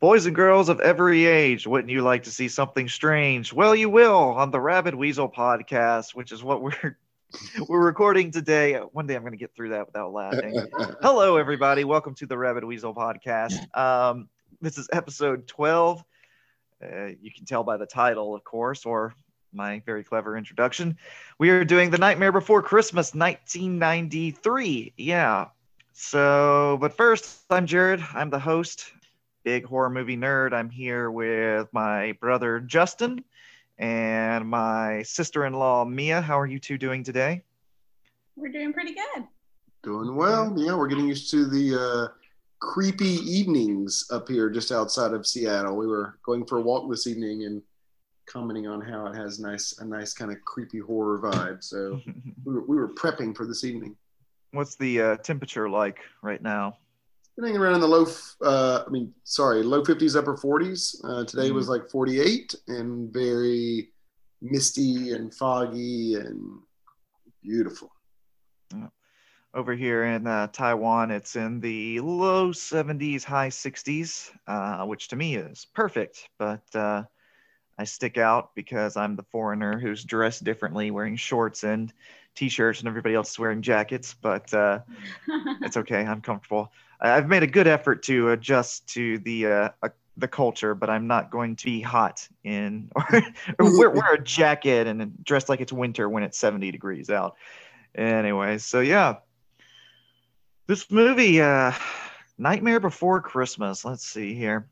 [0.00, 3.52] Boys and girls of every age, wouldn't you like to see something strange?
[3.52, 6.96] Well, you will on the Rabid Weasel podcast, which is what we're
[7.68, 8.74] we're recording today.
[8.74, 10.54] One day I'm going to get through that without laughing.
[11.02, 11.82] Hello, everybody.
[11.82, 13.76] Welcome to the Rabid Weasel podcast.
[13.76, 14.28] Um,
[14.60, 16.04] this is episode 12.
[16.80, 19.16] Uh, you can tell by the title, of course, or
[19.52, 20.96] my very clever introduction.
[21.40, 24.92] We are doing The Nightmare Before Christmas 1993.
[24.96, 25.48] Yeah.
[25.92, 28.00] So, but first, I'm Jared.
[28.14, 28.92] I'm the host,
[29.48, 30.52] big horror movie nerd.
[30.52, 33.24] I'm here with my brother Justin
[33.78, 36.20] and my sister in law Mia.
[36.20, 37.42] How are you two doing today?
[38.36, 39.24] We're doing pretty good.
[39.82, 40.52] Doing well.
[40.54, 42.08] Yeah, we're getting used to the uh,
[42.60, 45.78] creepy evenings up here just outside of Seattle.
[45.78, 47.62] We were going for a walk this evening and
[48.26, 51.64] commenting on how it has nice a nice kind of creepy horror vibe.
[51.64, 52.02] So
[52.44, 53.96] we were, we were prepping for this evening.
[54.50, 56.76] What's the uh, temperature like right now?
[57.38, 58.04] Getting around in the low,
[58.42, 60.96] uh, I mean, sorry, low 50s, upper 40s.
[61.04, 61.54] Uh, today mm-hmm.
[61.54, 63.90] was like 48 and very
[64.42, 66.58] misty and foggy and
[67.40, 67.92] beautiful.
[69.54, 75.16] Over here in uh, Taiwan, it's in the low 70s, high 60s, uh, which to
[75.16, 76.28] me is perfect.
[76.38, 77.04] But uh,
[77.78, 81.92] I stick out because I'm the foreigner who's dressed differently, wearing shorts and
[82.38, 84.14] t-shirts, and everybody else is wearing jackets.
[84.20, 84.80] But uh,
[85.62, 86.04] it's okay.
[86.04, 86.72] I'm comfortable.
[87.00, 91.06] I've made a good effort to adjust to the uh, uh, the culture, but I'm
[91.06, 93.06] not going to be hot in or,
[93.58, 97.36] or wear, wear a jacket and dress like it's winter when it's 70 degrees out.
[97.94, 99.16] Anyway, so yeah,
[100.66, 101.72] this movie, uh,
[102.36, 103.84] Nightmare Before Christmas.
[103.84, 104.68] Let's see here.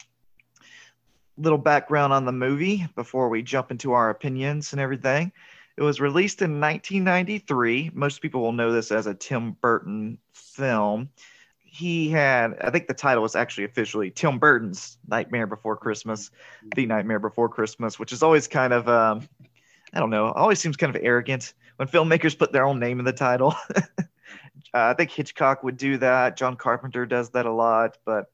[1.39, 5.33] Little background on the movie before we jump into our opinions and everything.
[5.77, 7.91] It was released in 1993.
[7.95, 11.11] Most people will know this as a Tim Burton film.
[11.77, 16.31] He had i think the title was actually officially tim burton's nightmare before christmas
[16.75, 19.29] the nightmare before christmas which is always kind of um,
[19.93, 23.05] i don't know always seems kind of arrogant when filmmakers put their own name in
[23.05, 23.55] the title.
[24.75, 26.37] Uh, i think hitchcock would do that.
[26.37, 28.27] John carpenter does that a lot but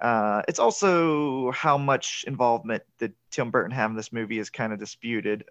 [0.00, 4.72] uh, it's also how much involvement did tim burton have in this movie is kind
[4.72, 5.44] of disputed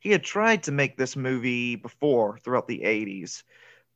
[0.00, 3.42] he had tried to make this movie before throughout the 80s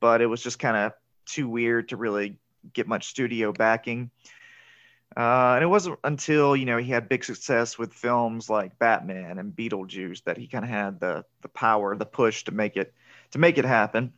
[0.01, 0.93] but it was just kind of
[1.25, 2.39] too weird to really
[2.73, 4.11] get much studio backing.
[5.17, 9.39] Uh, and it wasn't until you know he had big success with films like Batman
[9.39, 12.93] and Beetlejuice that he kind of had the the power, the push to make it
[13.31, 14.13] to make it happen.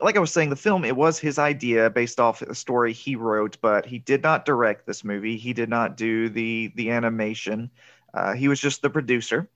[0.00, 3.16] Like I was saying, the film it was his idea based off a story he
[3.16, 5.38] wrote, but he did not direct this movie.
[5.38, 7.70] He did not do the the animation.
[8.12, 9.48] Uh, he was just the producer.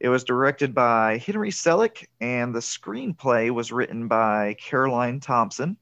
[0.00, 5.76] It was directed by Henry Selick, and the screenplay was written by Caroline Thompson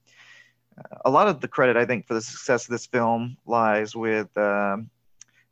[1.04, 4.34] a lot of the credit, I think, for the success of this film lies with
[4.36, 4.90] um,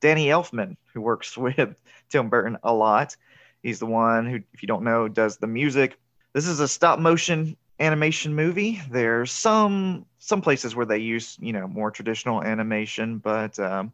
[0.00, 1.76] Danny Elfman, who works with
[2.08, 3.16] Tim Burton a lot.
[3.62, 5.98] He's the one who, if you don't know, does the music.
[6.32, 8.80] This is a stop motion animation movie.
[8.90, 13.92] There's some some places where they use you know more traditional animation, but um,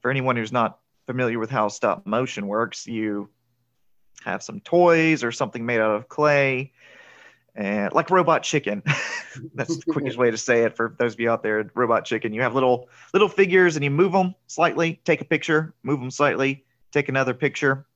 [0.00, 3.30] for anyone who's not familiar with how stop motion works, you
[4.24, 6.72] have some toys or something made out of clay.
[7.56, 8.82] And like robot chicken.
[9.54, 11.70] That's the quickest way to say it for those of you out there.
[11.74, 15.00] Robot chicken you have little little figures and you move them slightly.
[15.04, 16.64] Take a picture move them slightly.
[16.90, 17.86] Take another picture.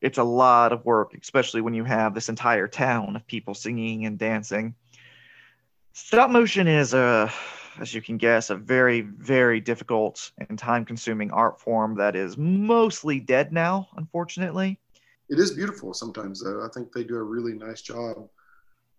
[0.00, 4.04] It's a lot of work especially when you have this entire town of people singing
[4.04, 4.74] and dancing.
[5.92, 7.32] Stop motion is a
[7.80, 12.36] as you can guess a very very difficult and time consuming art form that is
[12.36, 14.78] mostly dead now unfortunately
[15.30, 18.28] it is beautiful sometimes though i think they do a really nice job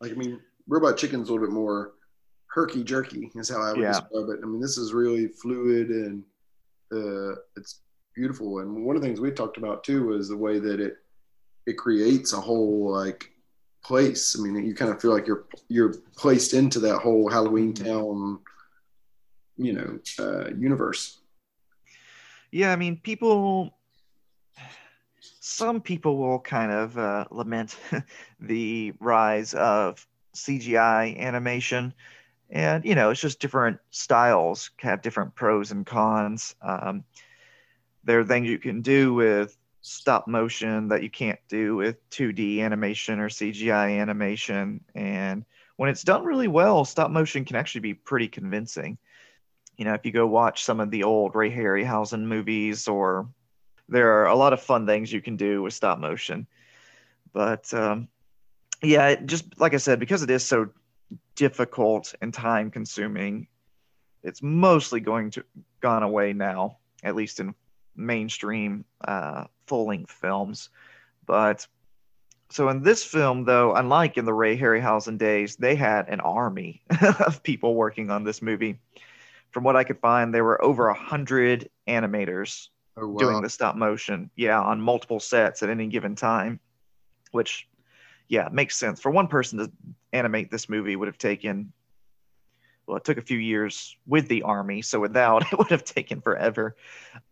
[0.01, 1.93] like I mean, Robot Chicken's a little bit more
[2.47, 3.91] herky jerky is how I would yeah.
[3.91, 4.39] describe it.
[4.43, 6.23] I mean, this is really fluid and
[6.91, 7.81] uh, it's
[8.15, 8.59] beautiful.
[8.59, 10.97] And one of the things we talked about too was the way that it
[11.65, 13.31] it creates a whole like
[13.83, 14.37] place.
[14.37, 17.85] I mean, you kind of feel like you're you're placed into that whole Halloween mm-hmm.
[17.85, 18.39] town,
[19.57, 21.19] you know, uh, universe.
[22.51, 23.77] Yeah, I mean, people
[25.47, 27.77] some people will kind of uh, lament
[28.39, 31.93] the rise of CGI animation.
[32.49, 36.55] And, you know, it's just different styles have different pros and cons.
[36.63, 37.03] Um,
[38.03, 42.61] there are things you can do with stop motion that you can't do with 2D
[42.61, 44.83] animation or CGI animation.
[44.95, 45.45] And
[45.75, 48.97] when it's done really well, stop motion can actually be pretty convincing.
[49.77, 53.27] You know, if you go watch some of the old Ray Harryhausen movies or
[53.89, 56.47] there are a lot of fun things you can do with stop motion.
[57.33, 58.07] But um,
[58.81, 60.69] yeah, just like I said, because it is so
[61.35, 63.47] difficult and time consuming,
[64.23, 65.43] it's mostly going to
[65.81, 66.77] gone away now.
[67.03, 67.53] at least in
[67.95, 70.69] mainstream uh, full length films.
[71.25, 71.67] But
[72.49, 76.81] so in this film, though, unlike in the Ray Harryhausen days, they had an army
[77.25, 78.79] of people working on this movie.
[79.51, 83.17] From what I could find, there were over a hundred animators Oh, wow.
[83.17, 84.29] doing the stop motion.
[84.35, 86.59] Yeah, on multiple sets at any given time,
[87.31, 87.67] which,
[88.29, 89.01] yeah, makes sense.
[89.01, 89.69] For one person to
[90.13, 91.73] animate this movie would have taken,
[92.87, 96.21] well, it took a few years with the army, so without, it would have taken
[96.21, 96.77] forever.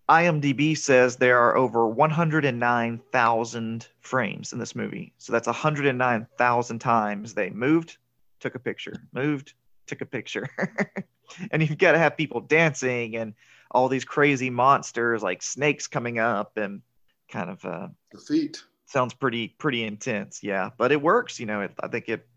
[0.10, 5.14] IMDb says there are over 109,000 frames in this movie.
[5.18, 7.98] So that's 109,000 times they moved,
[8.42, 9.54] took a picture, moved,
[9.88, 10.50] took a picture.
[11.52, 13.34] and you've got to have people dancing and
[13.74, 16.82] all these crazy monsters like snakes coming up and
[17.30, 18.62] kind of uh, the feet.
[18.86, 22.28] sounds pretty pretty intense yeah but it works you know it, i think it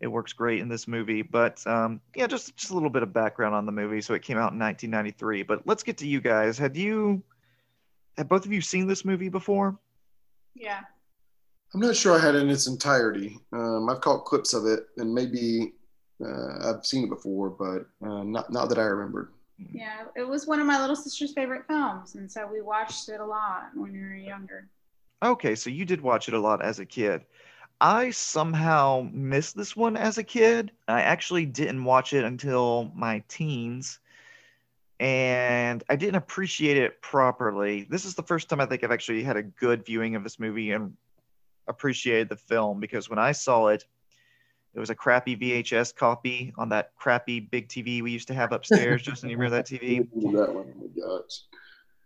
[0.00, 3.12] it works great in this movie but um, yeah just just a little bit of
[3.12, 6.20] background on the movie so it came out in 1993 but let's get to you
[6.20, 7.22] guys had you
[8.18, 9.78] have both of you seen this movie before
[10.54, 10.80] Yeah.
[11.74, 13.38] I'm not sure I had it in its entirety.
[13.52, 15.72] Um, I've caught clips of it, and maybe
[16.22, 19.32] uh, I've seen it before, but uh, not not that I remembered.
[19.72, 20.04] Yeah.
[20.16, 22.14] It was one of my little sister's favorite films.
[22.14, 24.68] And so we watched it a lot when we were younger.
[25.22, 27.24] Okay, so you did watch it a lot as a kid.
[27.80, 30.70] I somehow missed this one as a kid.
[30.86, 33.98] I actually didn't watch it until my teens,
[35.00, 37.88] and I didn't appreciate it properly.
[37.90, 40.38] This is the first time I think I've actually had a good viewing of this
[40.38, 40.96] movie and
[41.66, 43.84] appreciated the film because when I saw it,
[44.74, 48.52] it was a crappy VHS copy on that crappy big TV we used to have
[48.52, 49.02] upstairs.
[49.02, 50.08] Justin, you remember that TV?
[50.32, 51.40] That one, oh my gosh.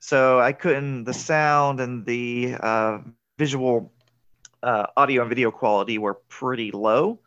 [0.01, 1.05] so I couldn't.
[1.05, 2.99] The sound and the uh,
[3.39, 3.93] visual,
[4.63, 7.21] uh, audio and video quality were pretty low,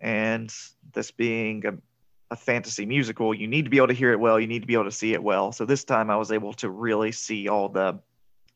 [0.00, 0.52] and
[0.92, 1.74] this being a,
[2.30, 4.38] a fantasy musical, you need to be able to hear it well.
[4.38, 5.52] You need to be able to see it well.
[5.52, 7.98] So this time, I was able to really see all the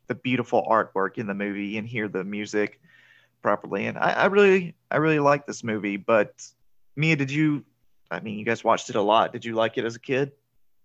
[0.09, 2.79] the beautiful artwork in the movie and hear the music
[3.47, 3.87] properly.
[3.87, 5.97] And I, I really, I really like this movie.
[5.97, 6.33] But
[6.97, 7.65] Mia, did you?
[8.11, 9.33] I mean, you guys watched it a lot.
[9.33, 10.33] Did you like it as a kid?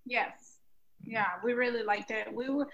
[0.05, 0.57] Yes.
[1.03, 1.25] Yeah.
[1.43, 2.31] We really liked it.
[2.31, 2.67] We were,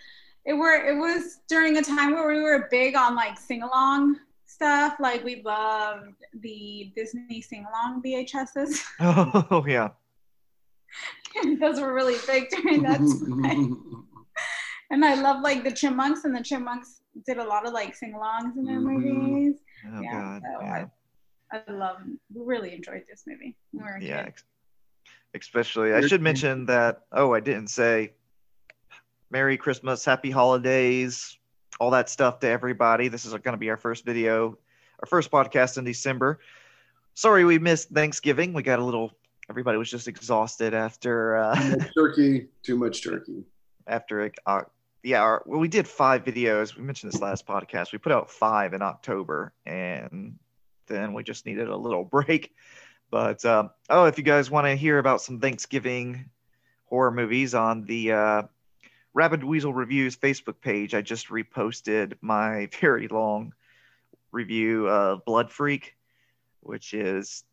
[0.46, 4.18] it were, it was during a time where we were big on like sing along
[4.46, 4.96] stuff.
[5.00, 8.82] Like we loved the Disney sing along VHSs.
[9.52, 9.90] Oh yeah.
[11.62, 14.06] Those were really big during that time.
[14.92, 18.56] and I love like the Chipmunks, and the Chipmunks did a lot of like sing-alongs
[18.58, 19.02] in their Mhm.
[19.02, 19.56] movies.
[19.86, 20.42] Oh Yeah, God.
[20.44, 20.86] so yeah.
[21.52, 21.98] I love,
[22.34, 23.56] we really enjoyed this movie.
[23.72, 24.44] we were yeah kids.
[25.34, 28.12] ex- especially i should mention that oh i didn't say
[29.32, 31.38] merry christmas happy holidays
[31.80, 34.58] all that stuff to everybody this is going to be our first video
[35.00, 36.40] our first podcast in december
[37.14, 39.12] sorry we missed thanksgiving we got a little
[39.50, 43.44] everybody was just exhausted after uh Too much turkey, too much turkey.
[43.88, 44.62] after uh,
[45.08, 46.76] yeah our, well we did five videos.
[46.76, 47.94] We mentioned this last podcast.
[47.94, 50.38] We put out five in october and
[50.88, 52.54] then we just needed a little break.
[53.10, 56.30] But um, oh if you guys want to hear about some thanksgiving
[56.90, 58.44] horror movies on the uh,
[59.14, 63.54] rabid weasel reviews facebook page i just reposted my very long
[64.32, 65.96] review of blood freak
[66.62, 67.44] which is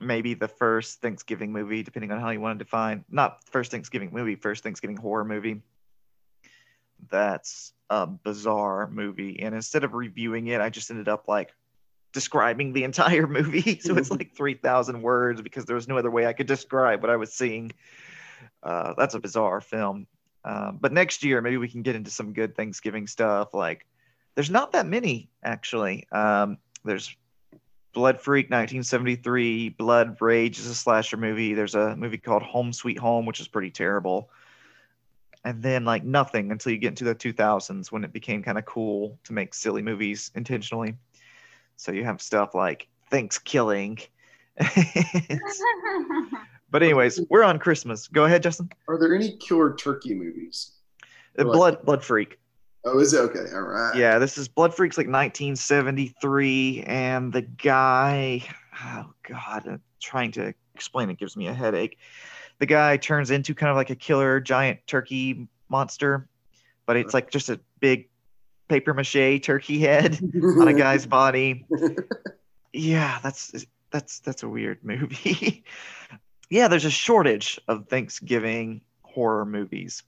[0.00, 4.10] maybe the first thanksgiving movie depending on how you want to define not first thanksgiving
[4.12, 5.60] movie first thanksgiving horror movie
[7.10, 9.40] that's a bizarre movie.
[9.40, 11.52] And instead of reviewing it i just ended up like
[12.12, 13.78] describing the entire movie.
[13.80, 17.10] So it's like 3000 words because there was no other way i could describe what
[17.10, 17.72] i was seeing.
[18.62, 20.06] Uh, that's a bizarre film.
[20.44, 23.54] Um, but next year maybe we can get into some good thanksgiving stuff.
[23.54, 23.86] Like
[24.34, 26.06] there's not that many actually.
[26.12, 27.14] Um, there's
[27.92, 31.54] blood freak 1973 blood rage is a slasher movie.
[31.54, 34.30] There's a movie called home sweet home which is pretty terrible
[35.48, 38.66] and then like nothing until you get into the 2000s when it became kind of
[38.66, 40.94] cool to make silly movies intentionally
[41.76, 43.98] so you have stuff like Thanksgiving.
[46.70, 48.08] but anyways, we're on Christmas.
[48.08, 48.68] Go ahead, Justin.
[48.88, 50.72] Are there any killer turkey movies?
[51.38, 52.38] Uh, Like- Blood Blood Freak.
[52.84, 53.44] Oh, is it okay?
[53.52, 53.96] All right.
[53.96, 58.42] Yeah, this is Blood Freak's like 1973, and the guy,
[58.82, 61.98] oh god, uh, trying to explain it gives me a headache.
[62.58, 66.28] The guy turns into kind of like a killer giant turkey monster,
[66.86, 68.08] but it's like just a big
[68.68, 71.66] paper mache turkey head on a guy's body.
[72.72, 75.64] Yeah, that's that's that's a weird movie.
[76.50, 80.02] yeah, there's a shortage of Thanksgiving horror movies.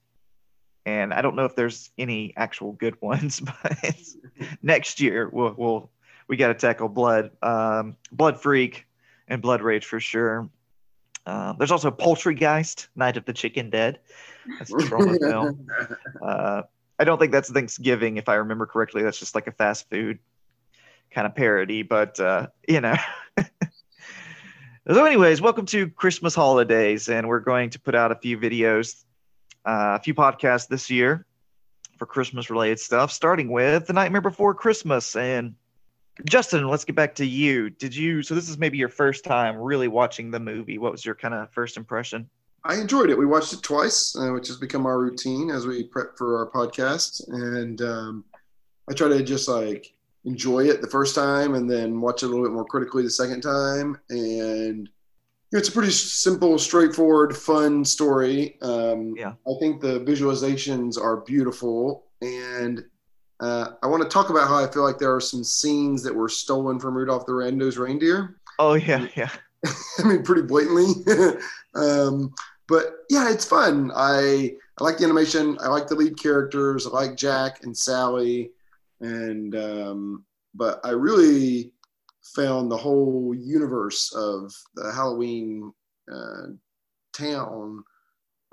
[0.86, 3.78] And I don't know if there's any actual good ones, but
[4.62, 5.90] next year we'll we'll
[6.28, 8.86] we got to tackle blood um blood freak
[9.28, 10.48] and blood rage for sure.
[11.30, 14.00] Uh, there's also Poultrygeist, Night of the Chicken Dead.
[14.58, 15.68] That's a Troma film.
[16.20, 16.62] Uh,
[16.98, 19.04] I don't think that's Thanksgiving, if I remember correctly.
[19.04, 20.18] That's just like a fast food
[21.12, 22.96] kind of parody, but uh, you know.
[23.38, 29.04] so, anyways, welcome to Christmas holidays, and we're going to put out a few videos,
[29.64, 31.26] uh, a few podcasts this year
[31.96, 35.14] for Christmas related stuff, starting with The Nightmare Before Christmas.
[35.14, 35.54] And
[36.24, 37.70] Justin, let's get back to you.
[37.70, 40.78] Did you, so this is maybe your first time really watching the movie.
[40.78, 42.28] What was your kind of first impression?
[42.64, 43.18] I enjoyed it.
[43.18, 46.50] We watched it twice, uh, which has become our routine as we prep for our
[46.50, 47.26] podcast.
[47.28, 48.24] And um,
[48.88, 52.28] I try to just like enjoy it the first time and then watch it a
[52.28, 53.98] little bit more critically the second time.
[54.10, 54.90] And
[55.52, 58.58] it's a pretty simple, straightforward, fun story.
[58.60, 59.32] Um, yeah.
[59.48, 62.04] I think the visualizations are beautiful.
[62.20, 62.84] And
[63.40, 66.14] uh, I want to talk about how I feel like there are some scenes that
[66.14, 68.36] were stolen from Rudolph the Red-Nosed Reindeer.
[68.58, 69.30] Oh, yeah, yeah.
[69.98, 70.92] I mean, pretty blatantly.
[71.74, 72.32] um,
[72.68, 73.90] but yeah, it's fun.
[73.94, 75.58] I I like the animation.
[75.60, 76.86] I like the lead characters.
[76.86, 78.52] I like Jack and Sally,
[79.00, 81.72] and um, but I really
[82.34, 85.72] found the whole universe of the Halloween
[86.10, 86.46] uh,
[87.12, 87.82] town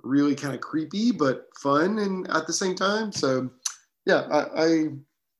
[0.03, 3.11] really kind of creepy but fun and at the same time.
[3.11, 3.49] So
[4.07, 4.87] yeah, I, I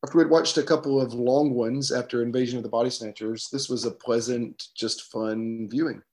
[0.04, 3.70] after we'd watched a couple of long ones after Invasion of the Body Snatchers, this
[3.70, 6.04] was a pleasant, just fun viewing.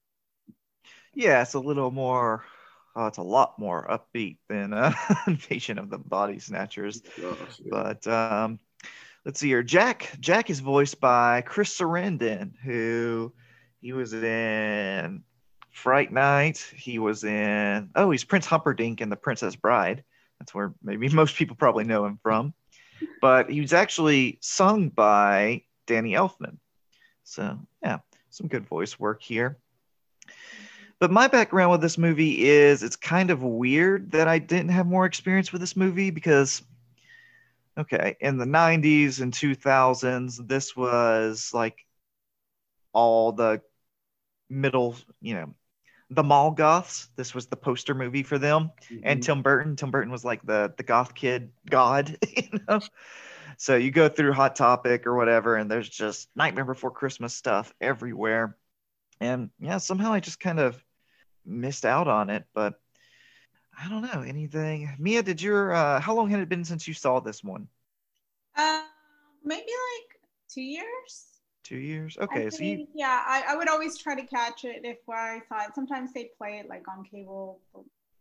[1.13, 2.45] Yeah, it's a little more.
[2.95, 4.93] Oh, it's a lot more upbeat than uh,
[5.27, 7.01] Invasion of the Body Snatchers.
[7.01, 7.69] Gosh, yeah.
[7.69, 8.59] But um,
[9.25, 9.63] let's see here.
[9.63, 10.11] Jack.
[10.21, 13.33] Jack is voiced by Chris Sarandon, who
[13.81, 15.23] he was in
[15.71, 16.65] Fright Night.
[16.73, 17.89] He was in.
[17.95, 20.05] Oh, he's Prince Humperdinck in The Princess Bride.
[20.39, 22.53] That's where maybe most people probably know him from.
[23.21, 26.57] But he was actually sung by Danny Elfman.
[27.23, 27.99] So yeah,
[28.29, 29.57] some good voice work here.
[30.99, 34.87] But my background with this movie is it's kind of weird that I didn't have
[34.87, 36.61] more experience with this movie because,
[37.77, 41.85] okay, in the 90s and 2000s, this was like
[42.93, 43.61] all the
[44.49, 45.53] middle, you know,
[46.09, 47.09] the mall goths.
[47.15, 48.71] This was the poster movie for them.
[48.89, 48.99] Mm-hmm.
[49.03, 49.75] And Tim Burton.
[49.75, 52.79] Tim Burton was like the the goth kid god, you know.
[53.57, 57.73] So you go through Hot Topic or whatever, and there's just Nightmare Before Christmas stuff
[57.79, 58.57] everywhere.
[59.21, 60.83] And yeah, somehow I just kind of
[61.45, 62.79] missed out on it, but
[63.77, 64.93] I don't know anything.
[64.99, 67.67] Mia, did your uh, how long had it been since you saw this one?
[68.55, 68.81] Uh,
[69.43, 70.19] maybe like
[70.49, 71.34] two years.
[71.65, 72.15] Two years.
[72.21, 72.85] Okay, so you...
[72.93, 75.73] yeah, I, I would always try to catch it if I saw it.
[75.73, 77.59] Sometimes they play it like on cable,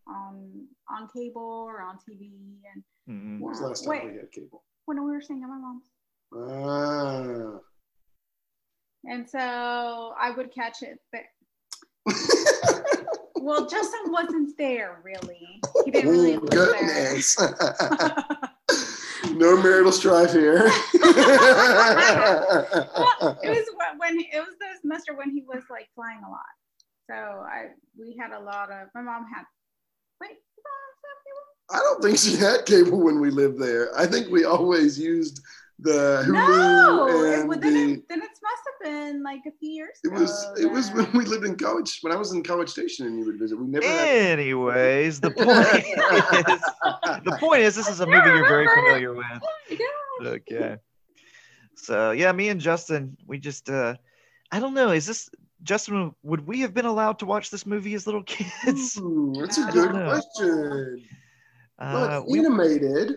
[0.09, 2.33] on on cable or on TV.
[2.73, 3.41] And mm-hmm.
[3.41, 4.65] when was the last time Wait, we had cable?
[4.87, 5.91] When we were staying at my mom's.
[6.35, 7.61] Ah.
[9.05, 11.21] And so I would catch it but
[13.37, 15.61] well, Justin wasn't there really.
[15.85, 17.37] He didn't really live Goodness.
[19.35, 20.65] no marital strife here.
[20.65, 20.71] well,
[23.43, 26.41] it was when it was the semester when he was like flying a lot.
[27.09, 29.45] So I we had a lot of my mom had
[30.21, 30.39] wait,
[31.71, 33.97] I don't think she had cable when we lived there.
[33.99, 35.41] I think we always used
[35.81, 39.51] the Hulu no, and it, then, the, it, then it must have been like a
[39.59, 42.45] few years it was it was when we lived in college when i was in
[42.45, 43.59] college station and you would visit.
[43.59, 45.23] We never anyways had...
[45.23, 45.49] the point
[46.49, 49.27] is the point is this is a movie you're very familiar with.
[50.23, 50.77] Okay.
[51.75, 53.97] So yeah me and justin we just uh
[54.53, 55.29] i don't know is this
[55.65, 58.97] justin would we have been allowed to watch this movie as little kids?
[58.99, 61.05] Ooh, that's a good question.
[61.81, 63.17] Uh, well, it's animated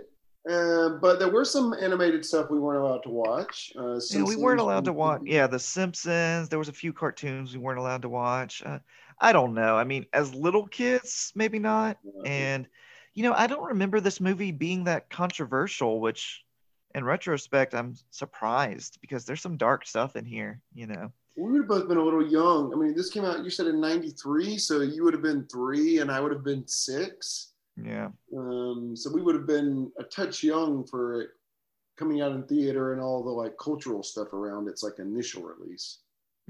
[0.50, 3.72] uh, but there were some animated stuff we weren't allowed to watch.
[3.78, 5.22] Uh, yeah, we weren't allowed to watch.
[5.26, 6.50] Yeah, The Simpsons.
[6.50, 8.64] There was a few cartoons we weren't allowed to watch.
[8.66, 8.80] Uh,
[9.20, 9.76] I don't know.
[9.76, 11.98] I mean, as little kids, maybe not.
[12.26, 12.68] And
[13.14, 16.00] you know, I don't remember this movie being that controversial.
[16.00, 16.44] Which,
[16.94, 20.62] in retrospect, I'm surprised because there's some dark stuff in here.
[20.74, 21.12] You know.
[21.36, 22.74] We would have both been a little young.
[22.74, 23.44] I mean, this came out.
[23.44, 26.68] You said in '93, so you would have been three, and I would have been
[26.68, 27.54] six.
[27.82, 28.10] Yeah.
[28.36, 31.30] Um, so we would have been a touch young for it
[31.98, 36.00] coming out in theater and all the like cultural stuff around its like initial release.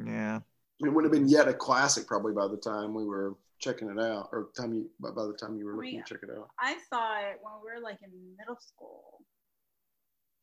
[0.03, 0.39] Yeah.
[0.79, 3.99] It would have been yet a classic probably by the time we were checking it
[3.99, 6.29] out, or time you by the time you were looking I mean, to check it
[6.37, 6.49] out.
[6.59, 9.21] I saw it when we were like in middle school.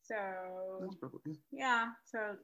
[0.03, 0.15] So
[0.99, 2.35] probably, yeah, so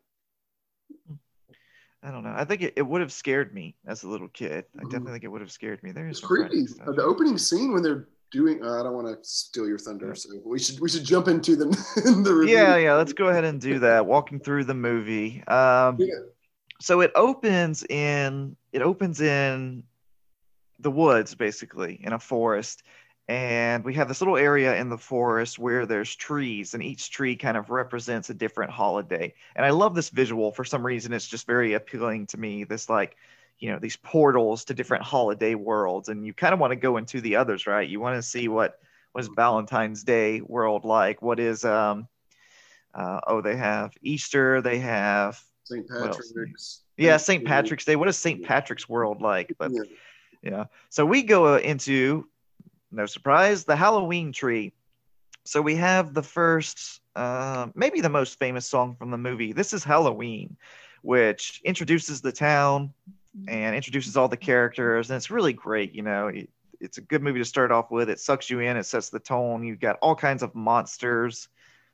[2.04, 2.34] I don't know.
[2.36, 4.66] I think it, it would have scared me as a little kid.
[4.74, 4.90] I mm-hmm.
[4.90, 5.92] definitely think it would have scared me.
[5.92, 6.66] There is creepy.
[6.66, 10.30] The opening scene when they're doing uh, i don't want to steal your thunder so
[10.46, 11.66] we should we should jump into the,
[12.24, 12.56] the review.
[12.56, 16.16] yeah yeah let's go ahead and do that walking through the movie um, yeah.
[16.80, 19.84] so it opens in it opens in
[20.80, 22.84] the woods basically in a forest
[23.28, 27.36] and we have this little area in the forest where there's trees and each tree
[27.36, 31.28] kind of represents a different holiday and i love this visual for some reason it's
[31.28, 33.16] just very appealing to me this like
[33.62, 36.98] you know these portals to different holiday worlds and you kind of want to go
[36.98, 37.88] into the others right?
[37.88, 38.80] You want to see what
[39.14, 41.22] was valentine's day world like.
[41.22, 42.08] What is um
[42.94, 46.82] uh, oh they have easter they have st patrick's.
[46.98, 47.96] Yeah st patrick's day.
[47.96, 49.54] What is st patrick's world like?
[49.58, 49.84] But yeah,
[50.42, 50.66] yeah.
[50.90, 52.28] so we go into
[52.92, 54.74] no surprise, the Halloween tree.
[55.44, 59.54] So we have the first, uh, maybe the most famous song from the movie.
[59.54, 60.58] This is Halloween,
[61.02, 62.94] which introduces the town
[63.48, 65.96] and introduces all the characters, and it's really great.
[65.96, 68.10] You know, it, it's a good movie to start off with.
[68.10, 68.78] It sucks you in.
[68.78, 69.64] It sets the tone.
[69.64, 71.48] You've got all kinds of monsters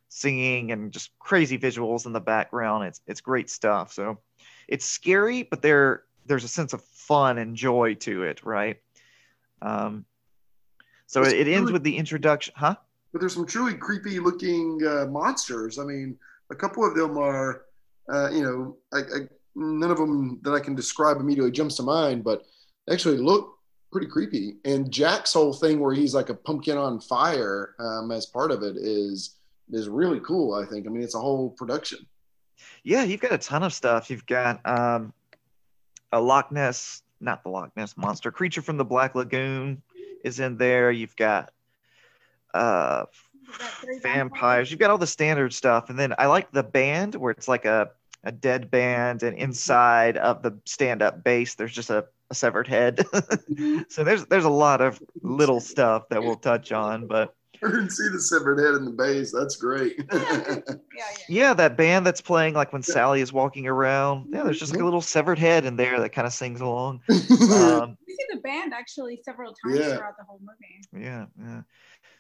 [0.10, 2.86] singing and just crazy visuals in the background.
[2.86, 3.94] It's it's great stuff.
[3.94, 4.20] So
[4.68, 8.78] it's scary, but there there's a sense of fun and joy to it, right?
[9.62, 10.06] Um,
[11.06, 12.76] so it, it, ends with the introduction, huh?
[13.14, 15.80] But there's some truly creepy looking uh, monsters.
[15.80, 16.18] I mean,
[16.50, 17.64] a couple of them are,
[18.12, 21.84] uh, you know, I, I, none of them that I can describe immediately jumps to
[21.84, 22.46] mind, but
[22.90, 23.58] actually look
[23.92, 24.58] pretty creepy.
[24.66, 28.64] And Jack's whole thing, where he's like a pumpkin on fire um, as part of
[28.64, 29.36] it, is
[29.72, 30.54] is really cool.
[30.54, 30.88] I think.
[30.88, 32.00] I mean, it's a whole production.
[32.84, 34.10] Yeah, you've got a ton of stuff.
[34.10, 35.14] You've got um,
[36.12, 39.82] a Loch Ness, not the Loch Ness monster, creature from the Black Lagoon
[40.24, 40.92] is in there.
[40.92, 41.52] You've got
[42.54, 43.06] uh,
[44.02, 44.72] vampires.
[44.72, 47.66] You've got all the standard stuff, and then I like the band where it's like
[47.66, 47.92] a
[48.28, 52.68] a dead band, and inside of the stand up bass, there's just a, a severed
[52.68, 53.04] head.
[53.58, 53.84] Mm-hmm.
[53.90, 57.34] so there's there's a lot of little stuff that we'll touch on, but.
[57.64, 59.32] I didn't see the severed head in the bass.
[59.32, 59.96] That's great.
[60.14, 61.06] yeah, yeah.
[61.28, 64.28] yeah, that band that's playing like when Sally is walking around.
[64.32, 67.02] Yeah, there's just like a little severed head in there that kind of sings along.
[67.10, 69.96] Um, we see the band actually several times yeah.
[69.96, 71.04] throughout the whole movie.
[71.04, 71.62] Yeah, yeah.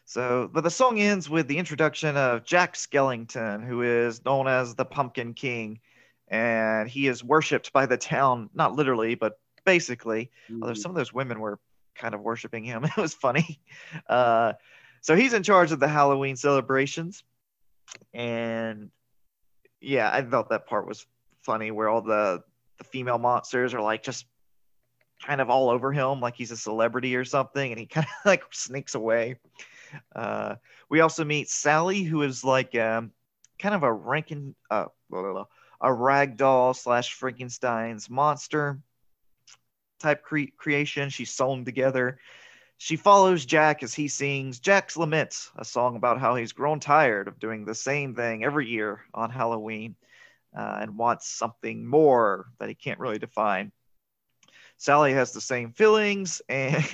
[0.07, 4.73] So, but the song ends with the introduction of Jack Skellington, who is known as
[4.73, 5.81] the Pumpkin King,
[6.27, 10.31] and he is worshipped by the town, not literally, but basically.
[10.49, 10.63] Mm-hmm.
[10.63, 11.59] Although some of those women were
[11.95, 12.83] kind of worshiping him.
[12.97, 13.59] It was funny.
[14.07, 14.53] Uh,
[15.01, 17.23] so he's in charge of the Halloween celebrations.
[18.13, 18.89] And
[19.79, 21.05] yeah, I thought that part was
[21.41, 22.43] funny where all the,
[22.77, 24.25] the female monsters are like just
[25.25, 28.25] kind of all over him like he's a celebrity or something and he kind of
[28.25, 29.37] like sneaks away.
[30.15, 30.55] Uh,
[30.89, 33.11] we also meet Sally, who is like um,
[33.57, 35.45] kind of a ranking, uh, blah, blah, blah,
[35.81, 38.79] a ragdoll slash Frankenstein's monster
[39.99, 41.09] type cre- creation.
[41.09, 42.19] She's sewn together.
[42.77, 47.27] She follows Jack as he sings Jack's Lament, a song about how he's grown tired
[47.27, 49.95] of doing the same thing every year on Halloween
[50.55, 53.71] uh, and wants something more that he can't really define.
[54.77, 56.85] Sally has the same feelings, and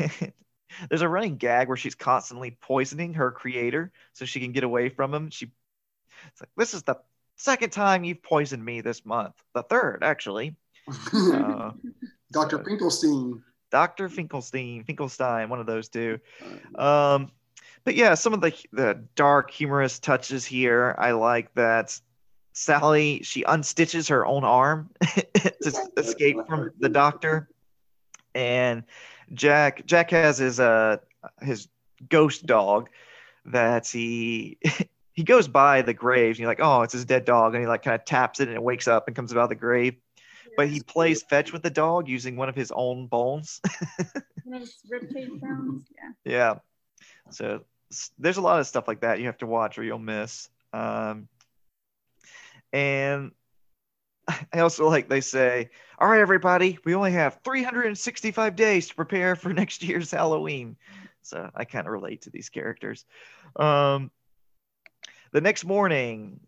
[0.89, 4.88] there's a running gag where she's constantly poisoning her creator so she can get away
[4.88, 5.30] from him.
[5.32, 5.52] She,
[6.32, 6.96] it's like, this is the
[7.43, 10.56] second time you've poisoned me this month, the third, actually.
[11.13, 11.71] Uh,
[12.32, 12.58] Dr.
[12.58, 13.43] So, Finkelstein.
[13.71, 14.10] Dr.
[14.10, 16.19] Finkelstein, Finkelstein, one of those two.
[16.75, 17.32] Um,
[17.86, 20.95] but yeah, some of the the dark, humorous touches here.
[20.97, 21.99] I like that
[22.53, 27.49] Sally she unstitches her own arm to escape from the doctor,
[28.34, 28.84] and
[29.34, 30.97] Jack Jack has his uh
[31.41, 31.67] his
[32.10, 32.89] ghost dog
[33.45, 34.58] that he
[35.13, 37.67] he goes by the graves and you're like oh it's his dead dog and he
[37.67, 39.95] like kind of taps it and it wakes up and comes out of the grave
[40.56, 43.62] but he plays fetch with the dog using one of his own bones.
[44.43, 45.86] one of his ribcage bones.
[46.26, 46.32] Yeah.
[46.32, 46.56] Yeah.
[47.32, 47.63] So
[48.17, 50.49] there's a lot of stuff like that you have to watch or you'll miss.
[50.71, 51.28] Um,
[52.71, 53.32] and
[54.54, 59.36] I also like they say, all right, everybody, we only have 365 days to prepare
[59.36, 60.76] for next year's Halloween.
[61.21, 63.06] So I kind of relate to these characters.
[63.56, 64.12] Um,
[65.34, 66.39] the next morning,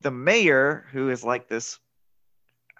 [0.00, 1.78] the mayor, who is like this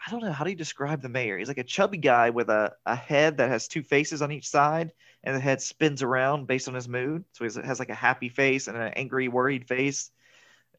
[0.06, 1.36] I don't know how do you describe the mayor?
[1.36, 4.48] He's like a chubby guy with a, a head that has two faces on each
[4.48, 7.24] side, and the head spins around based on his mood.
[7.32, 10.10] So he has like a happy face and an angry, worried face.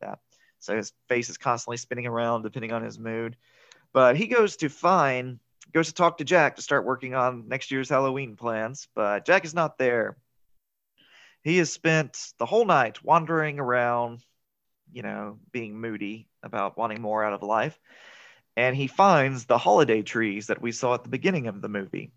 [0.02, 0.16] Yeah.
[0.60, 3.38] So his face is constantly spinning around depending on his mood.
[3.94, 5.40] But he goes to find,
[5.72, 8.88] goes to talk to Jack to start working on next year's Halloween plans.
[8.96, 10.18] But Jack is not there.
[11.44, 14.24] He has spent the whole night wandering around,
[14.94, 17.80] you know, being moody about wanting more out of life
[18.58, 22.12] and he finds the holiday trees that we saw at the beginning of the movie.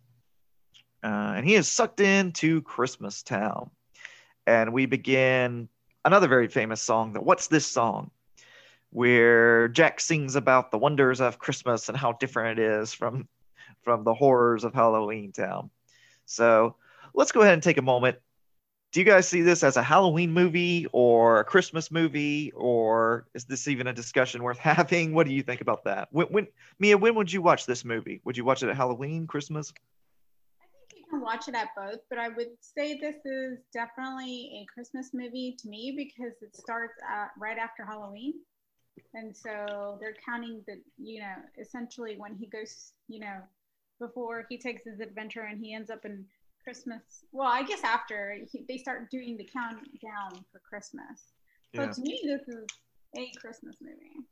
[1.03, 3.71] Uh, and he is sucked into Christmas Town.
[4.47, 5.69] And we begin
[6.05, 7.13] another very famous song.
[7.13, 8.11] That what's this song?
[8.91, 13.29] Where Jack sings about the wonders of Christmas and how different it is from
[13.83, 15.71] from the horrors of Halloween Town.
[16.27, 16.77] So
[17.13, 18.19] let's go ahead and take a moment.
[18.95, 23.45] Do you guys see this as a Halloween movie or a Christmas movie, or is
[23.45, 25.13] this even a discussion worth having?
[25.13, 26.07] What do you think about that?
[26.13, 26.47] When, when
[26.79, 28.21] Mia, when would you watch this movie?
[28.23, 29.73] Would you watch it at Halloween, Christmas?
[30.61, 34.63] I think you can watch it at both, but I would say this is definitely
[34.63, 38.35] a Christmas movie to me because it starts at, right after Halloween.
[39.13, 43.41] And so they're counting the, you know, essentially when he goes, you know,
[43.99, 46.25] before he takes his adventure and he ends up in
[46.65, 47.03] Christmas.
[47.33, 51.33] Well, I guess after he, they start doing the countdown for Christmas.
[51.75, 51.91] So yeah.
[51.91, 52.67] to me, this is
[53.17, 54.27] a Christmas movie.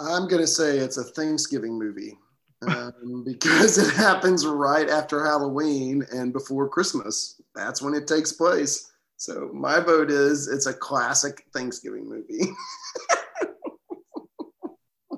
[0.00, 2.18] I'm gonna say it's a Thanksgiving movie
[2.66, 7.40] um, because it happens right after Halloween and before Christmas.
[7.54, 8.92] That's when it takes place.
[9.16, 12.44] So my vote is it's a classic Thanksgiving movie.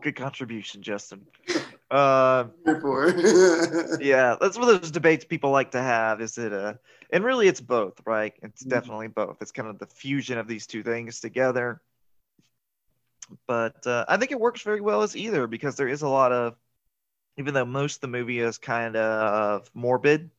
[0.01, 1.27] Good contribution, Justin.
[1.91, 2.47] Uh,
[4.01, 6.21] yeah, that's one of those debates people like to have.
[6.21, 6.79] Is it a,
[7.11, 8.33] and really it's both, right?
[8.43, 8.71] It's mm-hmm.
[8.71, 9.39] definitely both.
[9.41, 11.81] It's kind of the fusion of these two things together.
[13.47, 16.33] But uh, I think it works very well as either because there is a lot
[16.33, 16.57] of,
[17.37, 20.31] even though most of the movie is kind of morbid,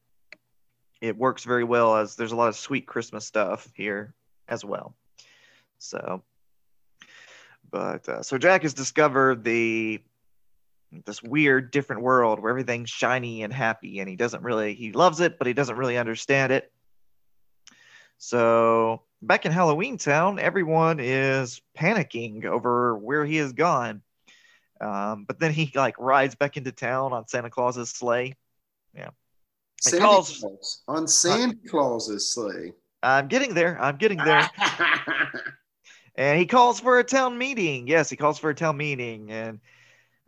[1.02, 4.14] it works very well as there's a lot of sweet Christmas stuff here
[4.48, 4.96] as well.
[5.80, 6.22] So,
[7.72, 10.02] but uh, so Jack has discovered the
[11.06, 15.20] this weird different world where everything's shiny and happy and he doesn't really he loves
[15.20, 16.72] it but he doesn't really understand it
[18.18, 24.02] so back in halloween town everyone is panicking over where he has gone
[24.82, 28.36] um, but then he like rides back into town on santa claus's sleigh
[28.94, 29.10] yeah
[29.82, 32.72] Santa calls, Claus on Santa uh, Claus's sleigh.
[33.02, 33.82] I'm getting there.
[33.82, 34.48] I'm getting there.
[36.16, 37.88] and he calls for a town meeting.
[37.88, 39.32] Yes, he calls for a town meeting.
[39.32, 39.60] And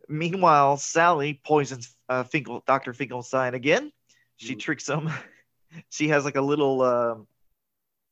[0.08, 2.94] meanwhile, Sally poisons uh, Finkel, Dr.
[2.94, 3.92] Finkelstein again.
[4.38, 4.60] She mm.
[4.60, 5.10] tricks him.
[5.90, 6.82] she has like a little.
[6.82, 7.28] Um,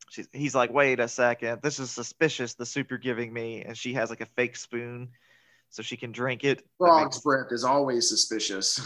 [0.10, 1.62] she's, he's like, wait a second.
[1.62, 2.54] This is suspicious.
[2.54, 5.10] The soup you're giving me, and she has like a fake spoon
[5.72, 6.66] so she can drink it.
[6.78, 7.24] Frog's makes...
[7.24, 8.80] breath is always suspicious.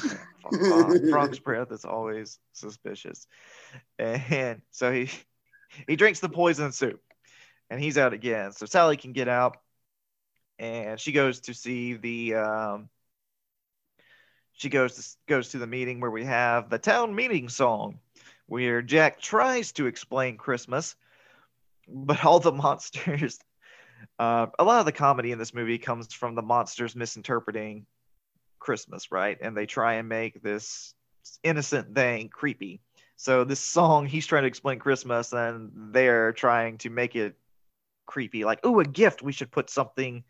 [1.10, 3.28] Frog's breath is always suspicious.
[4.00, 5.10] And so he
[5.88, 7.02] he drinks the poison soup
[7.70, 8.52] and he's out again.
[8.52, 9.58] So Sally can get out
[10.60, 12.90] and she goes to see the um,
[14.56, 18.00] she goes to goes to the meeting where we have the town meeting song
[18.48, 20.96] where Jack tries to explain Christmas,
[21.88, 23.40] but all the monsters
[24.20, 27.86] uh, a lot of the comedy in this movie comes from the monsters misinterpreting
[28.60, 29.38] Christmas, right?
[29.42, 30.94] And they try and make this
[31.44, 32.82] innocent thing creepy.
[33.18, 37.36] So this song, he's trying to explain Christmas, and they're trying to make it
[38.06, 38.46] creepy.
[38.46, 39.22] Like, oh, a gift.
[39.22, 40.24] We should put something.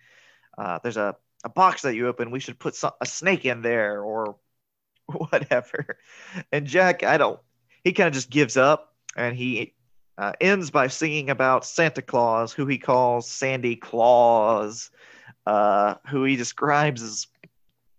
[0.57, 2.31] Uh, there's a, a box that you open.
[2.31, 4.36] We should put some, a snake in there, or
[5.05, 5.97] whatever.
[6.51, 7.39] And Jack, I don't.
[7.84, 9.75] He kind of just gives up, and he
[10.17, 14.89] uh, ends by singing about Santa Claus, who he calls Sandy Claus,
[15.45, 17.27] uh, who he describes as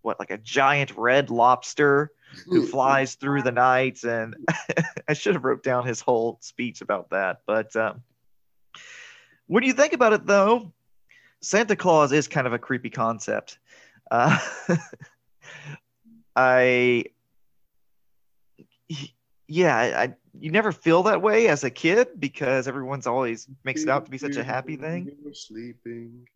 [0.03, 2.13] what, like a giant red lobster
[2.47, 4.03] who flies through the night.
[4.03, 4.35] And
[5.09, 7.43] I should have wrote down his whole speech about that.
[7.47, 8.03] But um,
[9.47, 10.73] what do you think about it, though?
[11.43, 13.59] Santa Claus is kind of a creepy concept.
[14.11, 14.39] Uh,
[16.37, 17.05] I,
[19.49, 23.89] yeah, I, you never feel that way as a kid because everyone's always makes it
[23.89, 25.11] out to be such a happy thing.
[25.25, 26.27] You're sleeping.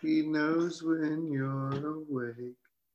[0.00, 2.54] He knows when you're awake.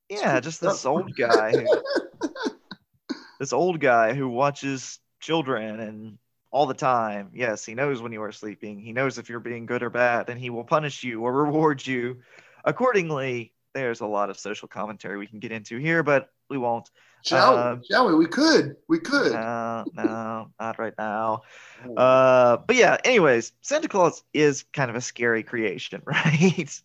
[0.10, 1.52] Yeah, just this old guy.
[1.52, 1.82] Who,
[3.40, 6.18] this old guy who watches children and
[6.54, 7.32] all the time.
[7.34, 8.80] Yes, he knows when you are sleeping.
[8.80, 11.86] He knows if you're being good or bad, and he will punish you or reward
[11.86, 12.20] you
[12.64, 13.52] accordingly.
[13.74, 16.92] There's a lot of social commentary we can get into here, but we won't.
[17.26, 17.88] Shall uh, we?
[17.88, 18.16] Shall we?
[18.16, 18.76] We could.
[18.88, 19.32] We could.
[19.32, 21.42] No, no, not right now.
[21.98, 22.96] Uh, but yeah.
[23.04, 26.82] Anyways, Santa Claus is kind of a scary creation, right?